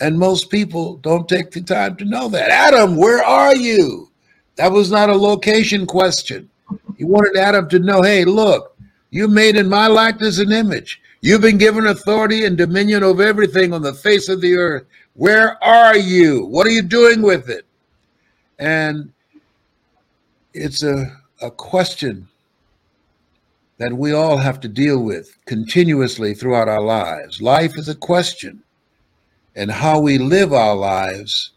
And 0.00 0.18
most 0.18 0.50
people 0.50 0.96
don't 0.98 1.26
take 1.26 1.50
the 1.50 1.62
time 1.62 1.96
to 1.96 2.04
know 2.04 2.28
that. 2.28 2.50
Adam, 2.50 2.96
where 2.96 3.24
are 3.24 3.56
you? 3.56 4.10
That 4.56 4.70
was 4.70 4.90
not 4.90 5.08
a 5.08 5.16
location 5.16 5.86
question. 5.86 6.50
He 6.98 7.04
wanted 7.04 7.36
Adam 7.38 7.66
to 7.70 7.78
know, 7.78 8.02
hey, 8.02 8.26
look, 8.26 8.76
you 9.10 9.26
made 9.26 9.56
in 9.56 9.66
my 9.66 9.86
likeness 9.86 10.38
and 10.38 10.52
image. 10.52 11.00
You've 11.22 11.40
been 11.40 11.56
given 11.56 11.86
authority 11.86 12.44
and 12.44 12.58
dominion 12.58 13.02
over 13.02 13.22
everything 13.22 13.72
on 13.72 13.80
the 13.80 13.94
face 13.94 14.28
of 14.28 14.42
the 14.42 14.56
earth. 14.56 14.84
Where 15.14 15.62
are 15.64 15.96
you? 15.96 16.44
What 16.44 16.66
are 16.66 16.70
you 16.70 16.82
doing 16.82 17.22
with 17.22 17.48
it? 17.48 17.64
And 18.58 19.10
it's 20.52 20.82
a, 20.82 21.06
a 21.40 21.50
question 21.50 22.28
that 23.78 23.92
we 23.92 24.12
all 24.12 24.36
have 24.36 24.60
to 24.60 24.68
deal 24.68 25.02
with 25.02 25.36
continuously 25.46 26.34
throughout 26.34 26.68
our 26.68 26.80
lives. 26.80 27.42
Life 27.42 27.76
is 27.76 27.88
a 27.88 27.94
question, 27.94 28.62
and 29.56 29.70
how 29.70 29.98
we 29.98 30.18
live 30.18 30.52
our 30.52 30.76
lives 30.76 31.52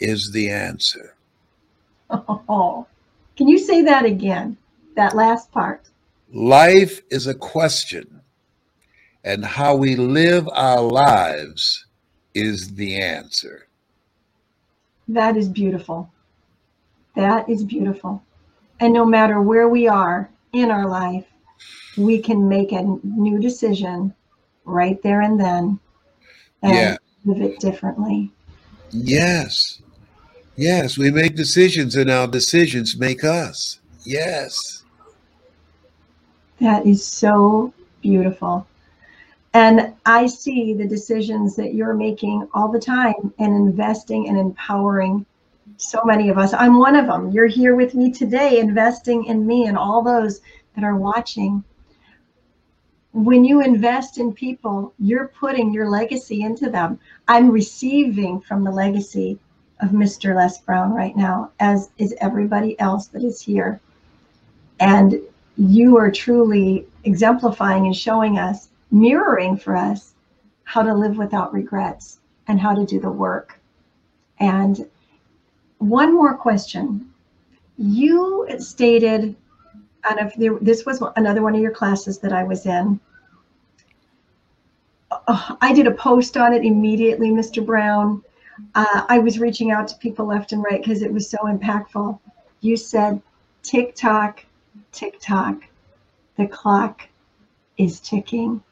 is 0.00 0.32
the 0.32 0.50
answer. 0.50 1.14
Oh, 2.10 2.86
can 3.36 3.48
you 3.48 3.58
say 3.58 3.82
that 3.82 4.04
again? 4.04 4.56
That 4.96 5.14
last 5.14 5.52
part. 5.52 5.82
Life 6.32 7.02
is 7.10 7.26
a 7.26 7.34
question, 7.34 8.20
and 9.24 9.44
how 9.44 9.76
we 9.76 9.94
live 9.94 10.48
our 10.52 10.80
lives 10.80 11.86
is 12.34 12.74
the 12.74 13.00
answer. 13.00 13.66
That 15.08 15.36
is 15.36 15.48
beautiful. 15.48 16.10
That 17.14 17.48
is 17.48 17.64
beautiful. 17.64 18.22
And 18.80 18.92
no 18.92 19.04
matter 19.04 19.40
where 19.40 19.68
we 19.68 19.88
are 19.88 20.30
in 20.52 20.70
our 20.70 20.86
life, 20.86 21.26
we 21.98 22.20
can 22.20 22.48
make 22.48 22.72
a 22.72 22.82
new 23.02 23.38
decision 23.38 24.14
right 24.64 25.02
there 25.02 25.22
and 25.22 25.38
then 25.38 25.78
and 26.62 26.74
yeah. 26.74 26.96
live 27.24 27.42
it 27.42 27.60
differently. 27.60 28.30
Yes. 28.90 29.82
Yes, 30.56 30.98
we 30.98 31.10
make 31.10 31.36
decisions 31.36 31.94
and 31.96 32.10
our 32.10 32.26
decisions 32.26 32.96
make 32.96 33.22
us. 33.24 33.80
Yes. 34.04 34.84
That 36.60 36.86
is 36.86 37.04
so 37.04 37.72
beautiful. 38.02 38.66
And 39.54 39.94
I 40.04 40.26
see 40.26 40.74
the 40.74 40.86
decisions 40.86 41.56
that 41.56 41.74
you're 41.74 41.94
making 41.94 42.48
all 42.54 42.70
the 42.70 42.80
time 42.80 43.32
and 43.38 43.54
investing 43.54 44.28
and 44.28 44.38
empowering 44.38 45.24
so 45.76 46.00
many 46.04 46.28
of 46.28 46.38
us. 46.38 46.52
I'm 46.52 46.78
one 46.78 46.96
of 46.96 47.06
them. 47.06 47.30
You're 47.30 47.46
here 47.46 47.76
with 47.76 47.94
me 47.94 48.10
today, 48.10 48.58
investing 48.58 49.24
in 49.26 49.46
me 49.46 49.66
and 49.66 49.78
all 49.78 50.02
those 50.02 50.40
that 50.74 50.84
are 50.84 50.96
watching. 50.96 51.62
When 53.12 53.44
you 53.44 53.62
invest 53.62 54.18
in 54.18 54.32
people, 54.32 54.92
you're 54.98 55.28
putting 55.28 55.72
your 55.72 55.88
legacy 55.88 56.42
into 56.42 56.70
them. 56.70 56.98
I'm 57.26 57.50
receiving 57.50 58.40
from 58.40 58.64
the 58.64 58.70
legacy 58.70 59.38
of 59.80 59.90
Mr. 59.90 60.34
Les 60.34 60.60
Brown 60.60 60.92
right 60.92 61.16
now, 61.16 61.50
as 61.60 61.90
is 61.98 62.14
everybody 62.20 62.78
else 62.80 63.06
that 63.08 63.22
is 63.22 63.40
here. 63.40 63.80
And 64.80 65.20
you 65.56 65.96
are 65.96 66.10
truly 66.10 66.86
exemplifying 67.04 67.86
and 67.86 67.96
showing 67.96 68.38
us, 68.38 68.68
mirroring 68.90 69.56
for 69.56 69.76
us 69.76 70.14
how 70.64 70.82
to 70.82 70.94
live 70.94 71.16
without 71.16 71.52
regrets 71.52 72.20
and 72.46 72.60
how 72.60 72.74
to 72.74 72.84
do 72.84 73.00
the 73.00 73.10
work. 73.10 73.58
And 74.38 74.88
one 75.78 76.14
more 76.14 76.36
question. 76.36 77.10
You 77.76 78.46
stated, 78.58 79.34
and 80.10 80.32
if 80.32 80.60
this 80.60 80.84
was 80.86 81.02
another 81.16 81.42
one 81.42 81.54
of 81.54 81.60
your 81.60 81.70
classes 81.70 82.18
that 82.18 82.32
I 82.32 82.42
was 82.42 82.66
in, 82.66 83.00
uh, 85.10 85.56
I 85.60 85.72
did 85.72 85.86
a 85.86 85.92
post 85.92 86.36
on 86.36 86.52
it 86.52 86.64
immediately, 86.64 87.30
Mr. 87.30 87.64
Brown. 87.64 88.22
Uh, 88.74 89.04
I 89.08 89.18
was 89.18 89.38
reaching 89.38 89.70
out 89.70 89.88
to 89.88 89.96
people 89.96 90.26
left 90.26 90.52
and 90.52 90.62
right 90.62 90.80
because 90.82 91.02
it 91.02 91.12
was 91.12 91.30
so 91.30 91.38
impactful. 91.38 92.18
You 92.60 92.76
said 92.76 93.22
TikTok 93.62 94.44
tick 94.92 95.18
tock. 95.20 95.64
The 96.36 96.46
clock 96.46 97.08
is 97.76 98.00
ticking. 98.00 98.62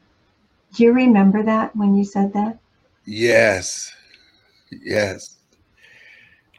Do 0.73 0.83
you 0.83 0.93
remember 0.93 1.43
that 1.43 1.75
when 1.75 1.95
you 1.95 2.03
said 2.03 2.33
that? 2.33 2.59
Yes. 3.05 3.91
Yes. 4.71 5.37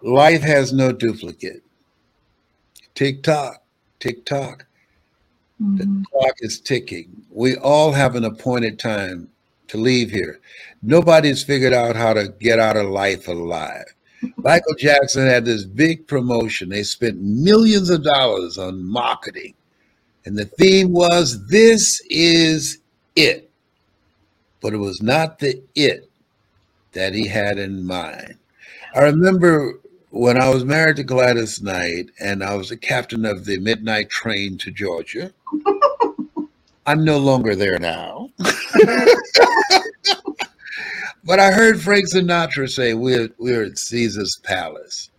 Life 0.02 0.42
has 0.42 0.72
no 0.72 0.92
duplicate. 0.92 1.62
Tick 2.94 3.22
tock, 3.22 3.62
tick 4.00 4.24
tock. 4.24 4.66
Mm-hmm. 5.62 5.76
The 5.76 6.06
clock 6.10 6.34
is 6.40 6.60
ticking. 6.60 7.24
We 7.30 7.56
all 7.56 7.92
have 7.92 8.14
an 8.14 8.24
appointed 8.24 8.78
time 8.78 9.28
to 9.68 9.76
leave 9.76 10.10
here. 10.10 10.40
Nobody's 10.82 11.42
figured 11.42 11.72
out 11.72 11.96
how 11.96 12.12
to 12.12 12.28
get 12.40 12.58
out 12.58 12.76
of 12.76 12.86
life 12.86 13.28
alive. 13.28 13.84
Michael 14.36 14.74
Jackson 14.76 15.26
had 15.26 15.44
this 15.44 15.64
big 15.64 16.06
promotion. 16.06 16.68
They 16.68 16.82
spent 16.82 17.20
millions 17.20 17.90
of 17.90 18.02
dollars 18.02 18.58
on 18.58 18.84
marketing. 18.84 19.54
And 20.24 20.36
the 20.36 20.44
theme 20.44 20.92
was 20.92 21.46
this 21.46 22.02
is 22.10 22.78
it. 23.16 23.50
But 24.60 24.74
it 24.74 24.78
was 24.78 25.02
not 25.02 25.38
the 25.38 25.62
it 25.74 26.10
that 26.92 27.14
he 27.14 27.26
had 27.26 27.58
in 27.58 27.86
mind. 27.86 28.36
I 28.94 29.04
remember 29.04 29.78
when 30.10 30.40
I 30.40 30.48
was 30.48 30.64
married 30.64 30.96
to 30.96 31.04
Gladys 31.04 31.62
Knight 31.62 32.10
and 32.18 32.42
I 32.42 32.54
was 32.54 32.70
the 32.70 32.76
captain 32.76 33.24
of 33.24 33.44
the 33.44 33.58
midnight 33.58 34.10
train 34.10 34.58
to 34.58 34.70
Georgia. 34.70 35.32
I'm 36.88 37.04
no 37.04 37.18
longer 37.18 37.54
there 37.54 37.78
now. 37.78 38.30
but 41.22 41.38
I 41.38 41.52
heard 41.52 41.82
Frank 41.82 42.06
Sinatra 42.08 42.66
say, 42.66 42.94
we're, 42.94 43.28
we're 43.36 43.64
at 43.64 43.76
Caesar's 43.76 44.38
palace. 44.38 45.10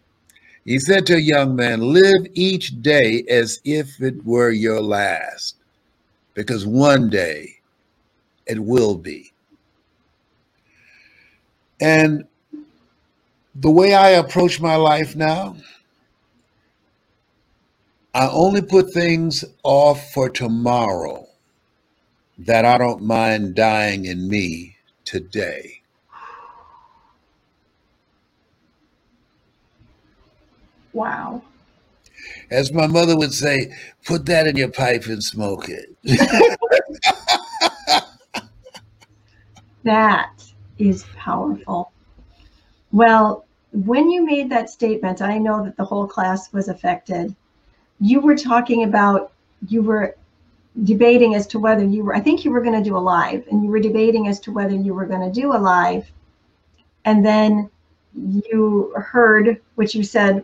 He 0.66 0.80
said 0.80 1.06
to 1.06 1.14
a 1.14 1.20
young 1.20 1.56
man, 1.56 1.82
Live 1.82 2.26
each 2.34 2.82
day 2.82 3.24
as 3.30 3.62
if 3.66 4.02
it 4.02 4.26
were 4.26 4.50
your 4.50 4.82
last, 4.82 5.58
because 6.34 6.66
one 6.66 7.08
day 7.08 7.60
it 8.48 8.58
will 8.58 8.96
be. 8.96 9.32
And 11.80 12.24
the 13.54 13.70
way 13.70 13.94
I 13.94 14.10
approach 14.10 14.60
my 14.60 14.76
life 14.76 15.16
now, 15.16 15.56
I 18.16 18.28
only 18.32 18.64
put 18.64 18.92
things 18.92 19.46
off 19.64 20.12
for 20.14 20.32
tomorrow 20.32 21.29
that 22.40 22.66
I 22.66 22.78
don't 22.78 23.02
mind 23.02 23.56
dying 23.56 24.06
in 24.06 24.30
me 24.30 24.78
today. 25.04 25.82
Wow. 30.94 31.44
As 32.50 32.74
my 32.74 32.88
mother 32.88 33.18
would 33.18 33.34
say, 33.34 33.74
put 34.06 34.26
that 34.26 34.48
in 34.48 34.56
your 34.56 34.72
pipe 34.72 35.06
and 35.06 35.24
smoke 35.24 35.68
it. 35.70 35.96
that 39.84 40.32
is 40.78 41.06
powerful. 41.16 41.92
Well, 42.92 43.46
when 43.72 44.10
you 44.10 44.26
made 44.26 44.50
that 44.50 44.70
statement, 44.70 45.22
I 45.22 45.38
know 45.38 45.64
that 45.64 45.78
the 45.78 45.86
whole 45.86 46.08
class 46.08 46.52
was 46.52 46.70
affected. 46.70 47.36
You 48.00 48.22
were 48.22 48.36
talking 48.36 48.84
about, 48.84 49.32
you 49.68 49.84
were 49.84 50.16
debating 50.84 51.36
as 51.36 51.48
to 51.48 51.60
whether 51.60 51.84
you 51.84 52.04
were, 52.04 52.16
I 52.16 52.20
think 52.20 52.46
you 52.46 52.52
were 52.52 52.62
going 52.62 52.82
to 52.82 52.88
do 52.88 52.98
a 52.98 53.00
live, 53.00 53.48
and 53.48 53.64
you 53.64 53.70
were 53.70 53.80
debating 53.80 54.28
as 54.28 54.40
to 54.42 54.52
whether 54.52 54.76
you 54.76 54.94
were 54.94 55.06
going 55.06 55.32
to 55.32 55.42
do 55.42 55.54
a 55.54 55.58
live. 55.58 56.10
And 57.06 57.26
then 57.26 57.70
you 58.14 58.94
heard 58.96 59.62
what 59.76 59.96
you 59.96 60.04
said 60.04 60.44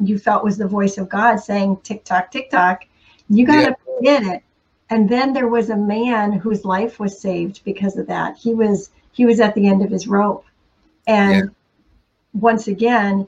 you 0.00 0.18
felt 0.18 0.44
was 0.44 0.58
the 0.58 0.68
voice 0.68 0.98
of 0.98 1.08
God 1.08 1.36
saying, 1.36 1.78
tick 1.82 2.04
tock, 2.04 2.30
tick 2.30 2.50
tock. 2.50 2.86
You 3.28 3.46
got 3.46 3.64
to 3.64 3.76
yeah. 4.00 4.20
get 4.20 4.34
it. 4.34 4.42
And 4.90 5.08
then 5.08 5.32
there 5.32 5.48
was 5.48 5.70
a 5.70 5.76
man 5.76 6.32
whose 6.32 6.64
life 6.64 7.00
was 7.00 7.20
saved 7.20 7.62
because 7.64 7.96
of 7.96 8.06
that. 8.06 8.36
He 8.36 8.54
was 8.54 8.90
he 9.12 9.26
was 9.26 9.40
at 9.40 9.54
the 9.54 9.66
end 9.66 9.82
of 9.82 9.90
his 9.90 10.06
rope. 10.06 10.44
And 11.06 11.34
yeah. 11.34 11.50
once 12.34 12.68
again, 12.68 13.26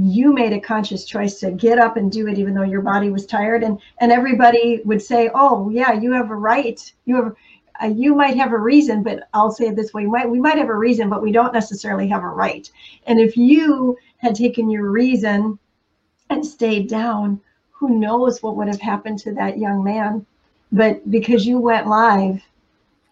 you 0.00 0.32
made 0.32 0.52
a 0.52 0.60
conscious 0.60 1.04
choice 1.04 1.40
to 1.40 1.50
get 1.50 1.78
up 1.78 1.96
and 1.96 2.12
do 2.12 2.28
it 2.28 2.38
even 2.38 2.54
though 2.54 2.62
your 2.62 2.82
body 2.82 3.10
was 3.10 3.26
tired. 3.26 3.64
And 3.64 3.80
and 4.00 4.12
everybody 4.12 4.80
would 4.84 5.02
say 5.02 5.30
oh 5.34 5.70
yeah 5.70 5.92
you 5.92 6.12
have 6.12 6.30
a 6.30 6.36
right. 6.36 6.80
You 7.04 7.16
have 7.16 7.34
uh, 7.82 7.86
you 7.86 8.14
might 8.14 8.36
have 8.36 8.52
a 8.52 8.58
reason 8.58 9.04
but 9.04 9.28
i'll 9.34 9.52
say 9.52 9.68
it 9.68 9.76
this 9.76 9.94
way 9.94 10.02
we 10.02 10.10
might, 10.10 10.28
we 10.28 10.40
might 10.40 10.58
have 10.58 10.68
a 10.68 10.74
reason 10.74 11.08
but 11.08 11.22
we 11.22 11.30
don't 11.30 11.52
necessarily 11.52 12.08
have 12.08 12.22
a 12.22 12.28
right. 12.28 12.70
And 13.06 13.18
if 13.18 13.36
you 13.36 13.96
had 14.18 14.34
taken 14.34 14.70
your 14.70 14.90
reason 14.90 15.58
and 16.30 16.44
stayed 16.44 16.88
down 16.88 17.40
who 17.78 17.98
knows 17.98 18.42
what 18.42 18.56
would 18.56 18.66
have 18.66 18.80
happened 18.80 19.18
to 19.20 19.32
that 19.34 19.58
young 19.58 19.84
man. 19.84 20.26
But 20.72 21.08
because 21.10 21.46
you 21.46 21.60
went 21.60 21.86
live 21.86 22.42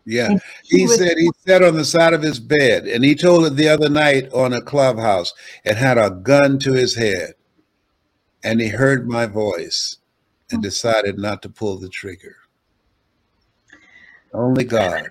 yeah. 0.06 0.38
He, 0.62 0.80
he 0.80 0.86
said 0.86 1.18
he 1.18 1.30
sat 1.46 1.62
on 1.62 1.74
the 1.74 1.84
side 1.84 2.14
of 2.14 2.22
his 2.22 2.38
bed 2.38 2.86
and 2.86 3.04
he 3.04 3.14
told 3.16 3.44
it 3.44 3.56
the 3.56 3.68
other 3.68 3.88
night 3.88 4.32
on 4.32 4.52
a 4.52 4.62
clubhouse 4.62 5.34
and 5.64 5.76
had 5.76 5.98
a 5.98 6.10
gun 6.10 6.58
to 6.60 6.72
his 6.72 6.94
head. 6.94 7.34
And 8.44 8.60
he 8.60 8.68
heard 8.68 9.08
my 9.08 9.26
voice 9.26 9.98
and 10.50 10.60
mm. 10.60 10.62
decided 10.62 11.18
not 11.18 11.42
to 11.42 11.48
pull 11.48 11.76
the 11.76 11.88
trigger. 11.88 12.36
Only 14.32 14.64
God. 14.64 15.08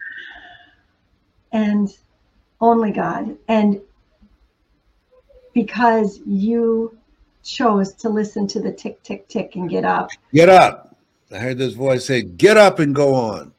And 1.51 1.89
only 2.61 2.91
God. 2.91 3.37
And 3.49 3.81
because 5.53 6.21
you 6.25 6.97
chose 7.43 7.93
to 7.95 8.09
listen 8.09 8.47
to 8.47 8.61
the 8.61 8.71
tick, 8.71 9.03
tick, 9.03 9.27
tick 9.27 9.55
and 9.55 9.69
get 9.69 9.83
up. 9.83 10.09
Get 10.33 10.47
up. 10.47 10.95
I 11.33 11.37
heard 11.37 11.57
this 11.57 11.73
voice 11.73 12.05
say, 12.05 12.21
Get 12.21 12.55
up 12.55 12.79
and 12.79 12.95
go 12.95 13.13
on. 13.13 13.51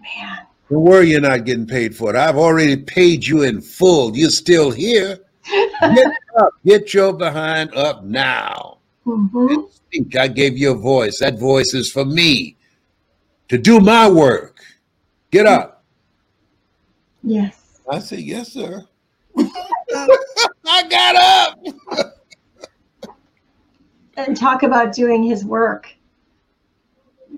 Man. 0.00 0.46
Don't 0.70 0.82
worry, 0.82 1.10
you're 1.10 1.20
not 1.20 1.44
getting 1.44 1.66
paid 1.66 1.96
for 1.96 2.10
it. 2.10 2.16
I've 2.16 2.36
already 2.36 2.76
paid 2.76 3.26
you 3.26 3.42
in 3.42 3.60
full. 3.60 4.16
You're 4.16 4.30
still 4.30 4.70
here. 4.70 5.18
Get 5.80 6.12
up. 6.38 6.52
Get 6.64 6.94
your 6.94 7.12
behind 7.12 7.74
up 7.74 8.04
now. 8.04 8.78
Mm-hmm. 9.04 9.62
Speak. 9.68 10.14
I 10.14 10.28
gave 10.28 10.56
you 10.56 10.70
a 10.70 10.76
voice. 10.76 11.18
That 11.18 11.40
voice 11.40 11.74
is 11.74 11.90
for 11.90 12.04
me 12.04 12.56
to 13.48 13.58
do 13.58 13.80
my 13.80 14.08
work. 14.08 14.60
Get 15.32 15.46
up. 15.46 15.82
Yes. 17.24 17.80
I 17.90 17.98
say, 17.98 18.18
yes, 18.18 18.52
sir. 18.52 18.86
I 19.36 20.86
got 20.88 21.16
up. 21.16 22.06
and 24.16 24.36
talk 24.36 24.62
about 24.62 24.92
doing 24.92 25.24
his 25.24 25.44
work. 25.44 25.92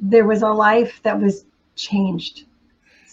There 0.03 0.27
was 0.27 0.43
a 0.43 0.51
life 0.51 1.01
that 1.03 1.19
was 1.19 1.47
changed 1.77 2.45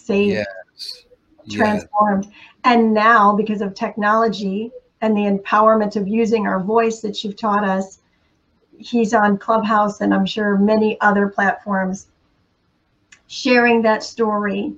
saved, 0.04 0.46
yes. 0.74 1.04
transformed. 1.50 2.24
Yes. 2.26 2.34
And 2.64 2.92
now, 2.92 3.34
because 3.34 3.60
of 3.60 3.74
technology 3.74 4.70
and 5.00 5.16
the 5.16 5.22
empowerment 5.22 5.96
of 5.96 6.06
using 6.06 6.46
our 6.46 6.60
voice 6.60 7.00
that 7.00 7.22
you've 7.24 7.36
taught 7.36 7.64
us, 7.64 8.00
he's 8.78 9.14
on 9.14 9.38
Clubhouse 9.38 10.00
and 10.00 10.12
I'm 10.12 10.26
sure 10.26 10.56
many 10.56 11.00
other 11.00 11.28
platforms 11.28 12.08
sharing 13.26 13.82
that 13.82 14.02
story 14.02 14.74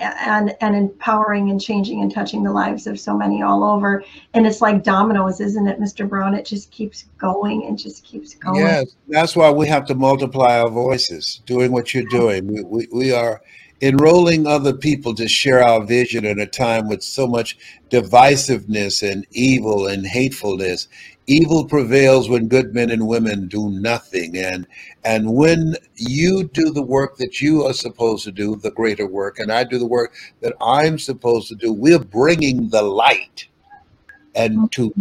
and 0.00 0.56
and 0.60 0.74
empowering 0.74 1.50
and 1.50 1.60
changing 1.60 2.02
and 2.02 2.12
touching 2.12 2.42
the 2.42 2.52
lives 2.52 2.86
of 2.86 2.98
so 2.98 3.16
many 3.16 3.42
all 3.42 3.62
over 3.62 4.02
and 4.32 4.46
it's 4.46 4.60
like 4.62 4.82
dominoes 4.82 5.40
isn't 5.40 5.66
it 5.66 5.78
mr 5.78 6.08
brown 6.08 6.34
it 6.34 6.46
just 6.46 6.70
keeps 6.70 7.04
going 7.18 7.66
and 7.66 7.78
just 7.78 8.02
keeps 8.02 8.34
going 8.34 8.56
yes 8.56 8.96
that's 9.08 9.36
why 9.36 9.50
we 9.50 9.66
have 9.68 9.84
to 9.84 9.94
multiply 9.94 10.58
our 10.58 10.70
voices 10.70 11.42
doing 11.44 11.70
what 11.70 11.92
you're 11.92 12.04
doing 12.04 12.46
we, 12.46 12.62
we, 12.62 12.88
we 12.92 13.12
are 13.12 13.42
enrolling 13.80 14.46
other 14.46 14.72
people 14.72 15.14
to 15.14 15.28
share 15.28 15.62
our 15.62 15.84
vision 15.84 16.24
in 16.24 16.38
a 16.38 16.46
time 16.46 16.88
with 16.88 17.02
so 17.02 17.26
much 17.26 17.58
divisiveness 17.90 19.08
and 19.08 19.26
evil 19.30 19.86
and 19.86 20.06
hatefulness. 20.06 20.88
Evil 21.26 21.64
prevails 21.64 22.28
when 22.28 22.48
good 22.48 22.74
men 22.74 22.90
and 22.90 23.06
women 23.06 23.46
do 23.48 23.70
nothing. 23.70 24.36
And 24.36 24.66
and 25.04 25.34
when 25.34 25.76
you 25.96 26.44
do 26.44 26.70
the 26.70 26.82
work 26.82 27.16
that 27.16 27.40
you 27.40 27.64
are 27.64 27.72
supposed 27.72 28.24
to 28.24 28.32
do 28.32 28.56
the 28.56 28.70
greater 28.70 29.06
work 29.06 29.38
and 29.38 29.50
i 29.50 29.64
do 29.64 29.78
the 29.78 29.86
work 29.86 30.14
that 30.40 30.54
i'm 30.60 30.98
supposed 30.98 31.48
to 31.48 31.54
do 31.54 31.72
we're 31.72 31.98
bringing 31.98 32.68
the 32.68 32.82
light 32.82 33.46
and 34.34 34.70
to 34.72 34.92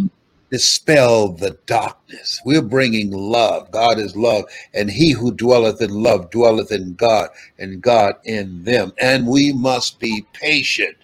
dispel 0.52 1.30
the 1.30 1.58
darkness. 1.66 2.42
We're 2.46 2.62
bringing 2.62 3.12
love. 3.12 3.72
God 3.72 4.00
is 4.00 4.16
love, 4.16 4.46
and 4.74 4.90
he 4.90 5.12
who 5.12 5.32
dwelleth 5.32 5.82
in 5.82 5.92
love 5.92 6.32
dwelleth 6.32 6.72
in 6.72 6.96
God, 6.96 7.30
and 7.58 7.82
God 7.82 8.16
in 8.26 8.64
them. 8.64 8.94
And 9.00 9.28
we 9.28 9.54
must 9.54 10.00
be 10.00 10.26
patient 10.34 10.98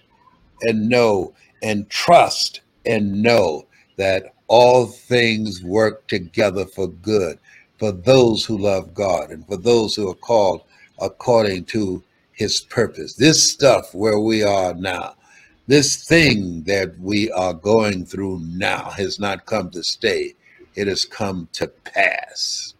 and 0.62 0.88
know 0.88 1.34
and 1.62 1.88
trust 1.90 2.60
and 2.84 3.22
know 3.22 3.66
that 3.96 4.34
all 4.48 4.86
things 4.86 5.62
work 5.62 6.06
together 6.06 6.64
for 6.66 6.88
good 6.88 7.38
for 7.78 7.92
those 7.92 8.44
who 8.44 8.58
love 8.58 8.94
God 8.94 9.30
and 9.30 9.46
for 9.46 9.56
those 9.56 9.94
who 9.94 10.08
are 10.08 10.14
called 10.14 10.62
according 11.00 11.64
to 11.66 12.02
his 12.32 12.60
purpose. 12.60 13.14
This 13.14 13.50
stuff 13.50 13.94
where 13.94 14.20
we 14.20 14.42
are 14.42 14.74
now 14.74 15.15
this 15.66 16.04
thing 16.04 16.62
that 16.64 16.98
we 17.00 17.30
are 17.32 17.52
going 17.52 18.04
through 18.06 18.40
now 18.40 18.90
has 18.90 19.18
not 19.18 19.46
come 19.46 19.70
to 19.70 19.82
stay, 19.82 20.34
it 20.74 20.86
has 20.86 21.04
come 21.04 21.48
to 21.52 21.66
pass. 21.66 22.74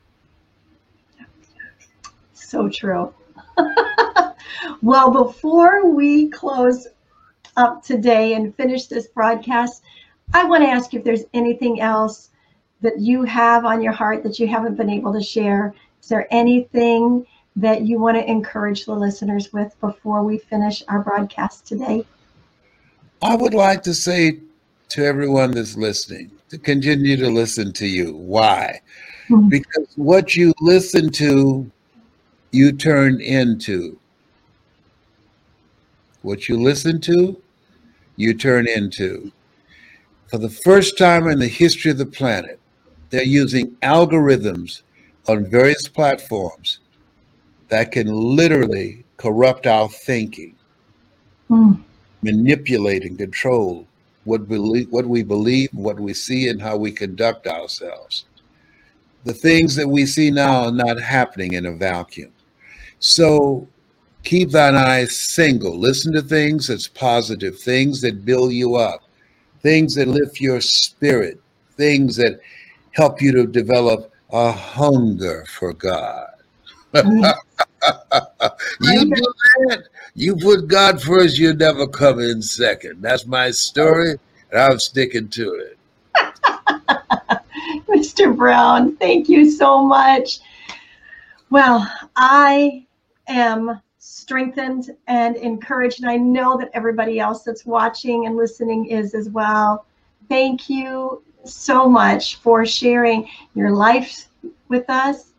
So 2.35 2.69
true. 2.69 3.13
well, 4.83 5.11
before 5.11 5.91
we 5.91 6.29
close 6.29 6.87
up 7.57 7.83
today 7.83 8.35
and 8.35 8.55
finish 8.55 8.87
this 8.87 9.09
broadcast, 9.09 9.83
I 10.33 10.45
want 10.45 10.63
to 10.63 10.69
ask 10.69 10.93
you 10.93 11.01
if 11.01 11.05
there's 11.05 11.25
anything 11.35 11.81
else 11.81 12.31
that 12.83 13.01
you 13.01 13.25
have 13.25 13.65
on 13.65 13.83
your 13.83 13.93
heart 13.93 14.23
that 14.23 14.39
you 14.39 14.47
haven't 14.47 14.77
been 14.77 14.91
able 14.91 15.13
to 15.13 15.23
share. 15.23 15.75
Is 16.01 16.09
there 16.09 16.29
anything 16.31 17.27
that 17.57 17.83
you 17.83 17.99
want 17.99 18.17
to 18.17 18.31
encourage 18.31 18.85
the 18.85 18.95
listeners 18.95 19.53
with 19.53 19.75
before 19.81 20.23
we 20.23 20.39
finish 20.39 20.83
our 20.89 21.01
broadcast 21.01 21.67
today? 21.67 22.05
I 23.23 23.35
would 23.35 23.55
like 23.55 23.83
to 23.85 23.95
say 23.95 24.41
to 24.91 25.05
everyone 25.05 25.53
that's 25.53 25.77
listening 25.77 26.31
to 26.49 26.59
continue 26.59 27.17
to 27.17 27.29
listen 27.29 27.73
to 27.75 27.87
you. 27.87 28.15
Why? 28.15 28.81
Mm-hmm. 29.29 29.49
Because 29.49 29.89
what 29.97 30.37
you 30.37 30.53
listen 30.61 31.11
to, 31.13 31.71
you 32.53 32.73
turn 32.73 33.21
into. 33.21 33.99
What 36.23 36.49
you 36.49 36.61
listen 36.61 37.01
to, 37.03 37.41
you 38.17 38.35
turn 38.35 38.69
into. 38.69 39.33
For 40.29 40.39
the 40.39 40.51
first 40.51 40.99
time 40.99 41.29
in 41.29 41.39
the 41.39 41.49
history 41.49 41.91
of 41.91 41.99
the 41.99 42.07
planet, 42.07 42.59
they're 43.11 43.23
using 43.23 43.71
algorithms 43.77 44.83
on 45.29 45.47
various 45.47 45.89
platforms 45.89 46.81
that 47.69 47.93
can 47.93 48.09
literally 48.09 49.05
corrupt 49.17 49.67
our 49.67 49.89
thinking, 49.89 50.55
Mm. 51.51 51.81
Manipulate 52.27 53.05
and 53.05 53.17
control 53.19 53.87
what 54.25 54.49
believe 54.49 54.91
what 54.91 55.07
we 55.07 55.23
believe, 55.23 55.71
what 55.73 55.99
we 55.99 56.13
see, 56.13 56.49
and 56.49 56.61
how 56.61 56.77
we 56.77 56.91
conduct 56.91 57.47
ourselves. 57.47 58.27
The 59.25 59.33
things 59.33 59.75
that 59.77 59.89
we 59.89 60.05
see 60.05 60.31
now 60.31 60.65
are 60.65 60.73
not 60.73 61.01
happening 61.01 61.55
in 61.55 61.67
a 61.67 61.73
vacuum. 61.73 62.33
So 62.99 63.67
keep 64.25 64.51
thine 64.51 64.75
eyes 64.75 65.17
single. 65.17 65.79
Listen 65.79 66.13
to 66.13 66.23
things 66.23 66.67
that's 66.67 66.89
positive, 66.89 67.59
things 67.59 68.01
that 68.01 68.25
build 68.25 68.53
you 68.53 68.75
up, 68.77 69.03
things 69.63 69.95
that 69.95 70.09
lift 70.09 70.41
your 70.41 70.61
spirit, 70.61 71.41
things 71.77 72.17
that 72.17 72.41
help 72.93 73.23
you 73.23 73.33
to 73.33 73.47
develop 73.47 74.13
a 74.33 74.51
hunger 74.53 75.45
for 75.49 75.73
God. 75.73 76.29
Mm-hmm. 77.87 78.47
you 78.81 79.15
do 79.15 79.26
that, 79.69 79.85
you 80.15 80.37
put 80.37 80.69
God 80.69 81.03
first, 81.03 81.39
you 81.39 81.55
never 81.55 81.87
come 81.87 82.21
in 82.21 82.43
second. 82.43 83.03
That's 83.03 83.27
my 83.27 83.51
story, 83.51 84.17
and 84.51 84.61
I'm 84.61 84.79
sticking 84.79 85.29
to 85.29 85.55
it. 85.55 85.79
Mr. 87.89 88.37
Brown, 88.37 88.97
thank 88.97 89.29
you 89.29 89.51
so 89.51 89.85
much. 89.85 90.41
Well, 91.51 91.91
I 92.17 92.87
am 93.29 93.81
strengthened 93.99 94.97
and 95.07 95.37
encouraged, 95.37 96.01
and 96.01 96.11
I 96.11 96.17
know 96.17 96.57
that 96.59 96.71
everybody 96.75 97.21
else 97.21 97.43
that's 97.43 97.65
watching 97.65 98.27
and 98.27 98.37
listening 98.37 98.87
is 98.87 99.15
as 99.15 99.29
well. 99.29 99.87
Thank 100.29 100.69
you 100.69 101.23
so 101.45 101.89
much 101.89 102.37
for 102.37 102.67
sharing 102.67 103.29
your 103.55 103.71
life 103.71 104.29
with 104.69 104.89
us, 104.91 105.33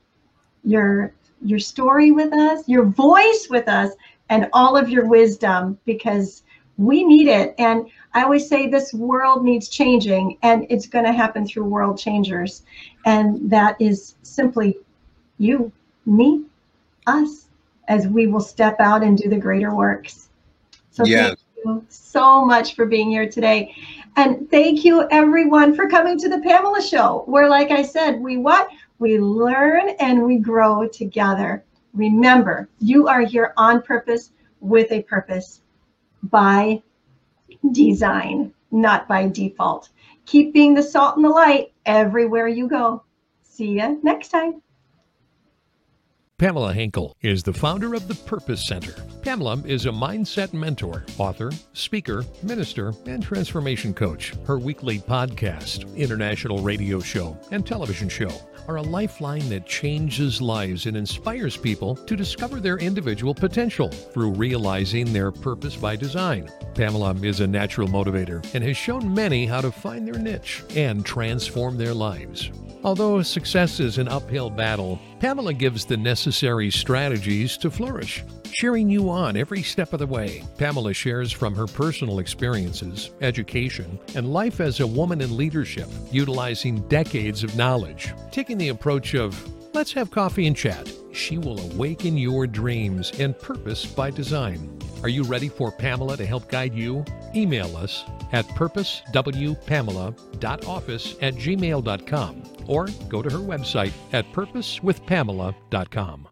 your 0.64 1.14
your 1.42 1.60
story 1.60 2.12
with 2.12 2.34
us, 2.34 2.68
your 2.68 2.86
voice 2.86 3.48
with 3.50 3.68
us, 3.68 3.92
and 4.30 4.50
all 4.54 4.76
of 4.76 4.90
your 4.90 5.08
wisdom 5.08 5.78
because 5.86 6.44
we 6.78 7.04
need 7.04 7.28
it. 7.28 7.56
And 7.58 7.88
I 8.14 8.24
always 8.24 8.48
say 8.48 8.68
this 8.68 8.94
world 8.94 9.44
needs 9.44 9.70
changing, 9.70 10.38
and 10.44 10.66
it's 10.70 10.88
going 10.88 11.06
to 11.06 11.14
happen 11.14 11.46
through 11.46 11.66
world 11.66 11.98
changers. 11.98 12.64
And 13.06 13.50
that 13.50 13.80
is 13.80 14.16
simply 14.22 14.78
you, 15.38 15.72
me, 16.06 16.44
us, 17.08 17.48
as 17.88 18.08
we 18.08 18.28
will 18.28 18.42
step 18.42 18.80
out 18.80 19.04
and 19.04 19.18
do 19.18 19.30
the 19.30 19.38
greater 19.38 19.74
works. 19.74 20.30
So 20.92 21.06
Yes. 21.06 21.30
thank 21.30 21.40
you 21.66 21.86
so 21.90 22.46
much 22.46 22.76
for 22.76 22.86
being 22.86 23.10
here 23.10 23.30
today. 23.30 23.74
And 24.16 24.50
thank 24.50 24.84
you 24.84 25.08
everyone 25.12 25.76
for 25.76 25.88
coming 25.88 26.18
to 26.20 26.30
the 26.30 26.40
Pamela 26.40 26.82
Show, 26.82 27.24
where, 27.28 27.50
like 27.50 27.72
I 27.72 27.84
said, 27.84 28.20
we 28.20 28.38
what? 28.38 28.68
We 29.00 29.20
learn 29.20 29.90
and 30.00 30.24
we 30.24 30.38
grow 30.38 30.88
together. 30.88 31.64
Remember, 31.94 32.70
you 32.80 33.08
are 33.08 33.22
here 33.22 33.54
on 33.58 33.82
purpose 33.82 34.32
with 34.60 34.92
a 34.92 35.04
purpose 35.04 35.62
by 36.24 36.82
design, 37.72 38.54
not 38.72 39.08
by 39.08 39.28
default. 39.28 39.90
Keep 40.26 40.54
being 40.54 40.74
the 40.74 40.84
salt 40.84 41.16
and 41.16 41.26
the 41.26 41.30
light 41.30 41.74
everywhere 41.86 42.48
you 42.48 42.68
go. 42.68 43.04
See 43.44 43.80
you 43.80 44.00
next 44.04 44.30
time. 44.30 44.62
Pamela 46.40 46.72
Henkel 46.72 47.18
is 47.24 47.42
the 47.42 47.52
founder 47.52 47.96
of 47.96 48.08
the 48.08 48.14
Purpose 48.14 48.68
Center. 48.68 48.94
Pamela 49.24 49.60
is 49.66 49.88
a 49.88 49.90
mindset 49.90 50.54
mentor, 50.54 51.04
author, 51.18 51.52
speaker, 51.74 52.24
minister, 52.44 52.94
and 53.08 53.24
transformation 53.24 53.92
coach. 53.92 54.36
Her 54.46 54.60
weekly 54.60 55.00
podcast, 55.00 55.92
international 55.96 56.60
radio 56.60 57.00
show, 57.00 57.36
and 57.50 57.66
television 57.66 58.08
show 58.08 58.30
are 58.68 58.76
a 58.76 58.84
lifeline 58.84 59.50
that 59.50 59.66
changes 59.66 60.40
lives 60.40 60.86
and 60.86 60.96
inspires 60.96 61.58
people 61.58 61.96
to 61.96 62.16
discover 62.16 62.60
their 62.60 62.78
individual 62.78 63.34
potential 63.34 63.90
through 63.90 64.34
realizing 64.34 65.12
their 65.12 65.32
purpose 65.32 65.76
by 65.76 65.96
design. 65.96 66.48
Pamela 66.76 67.16
is 67.24 67.40
a 67.40 67.48
natural 67.48 67.88
motivator 67.88 68.46
and 68.54 68.64
has 68.64 68.78
shown 68.78 69.12
many 69.12 69.48
how 69.48 69.60
to 69.60 69.72
find 69.72 70.08
their 70.08 70.20
niche 70.22 70.64
and 70.76 71.04
transform 71.04 71.80
their 71.80 71.96
lives. 71.96 72.52
Although 72.84 73.24
success 73.24 73.80
is 73.80 73.98
an 73.98 74.08
uphill 74.08 74.52
battle, 74.52 75.00
Pamela 75.20 75.54
gives 75.54 75.84
the 75.84 75.98
necessary 75.98 76.70
strategies 76.70 77.58
to 77.58 77.72
flourish, 77.72 78.24
cheering 78.52 78.88
you 78.88 79.10
on 79.10 79.36
every 79.36 79.64
step 79.64 79.92
of 79.94 80.00
the 80.00 80.06
way. 80.06 80.44
Pamela 80.60 80.94
shares 80.94 81.32
from 81.32 81.56
her 81.56 81.66
personal 81.66 82.20
experiences, 82.20 83.10
education, 83.22 83.98
and 84.14 84.32
life 84.32 84.60
as 84.60 84.80
a 84.80 84.86
woman 84.86 85.22
in 85.22 85.36
leadership, 85.36 85.88
utilizing 86.12 86.88
decades 86.88 87.44
of 87.44 87.56
knowledge, 87.56 88.14
taking 88.32 88.60
the 88.60 88.70
approach 88.70 89.16
of 89.16 89.36
let's 89.74 89.92
have 89.92 90.12
coffee 90.12 90.46
and 90.46 90.56
chat. 90.56 90.88
She 91.14 91.40
will 91.40 91.60
awaken 91.72 92.16
your 92.16 92.46
dreams 92.46 93.12
and 93.20 93.38
purpose 93.40 93.88
by 93.88 94.12
design. 94.12 94.78
Are 95.08 95.10
you 95.10 95.24
ready 95.24 95.48
for 95.48 95.72
Pamela 95.72 96.18
to 96.18 96.26
help 96.26 96.50
guide 96.50 96.74
you? 96.74 97.06
Email 97.34 97.78
us 97.78 98.04
at 98.34 98.46
purposewpamela.office 98.46 101.16
at 101.22 101.36
gmail.com 101.36 102.44
or 102.68 102.88
go 103.08 103.22
to 103.22 103.30
her 103.30 103.40
website 103.40 103.94
at 104.12 104.30
purposewithpamela.com. 104.34 106.28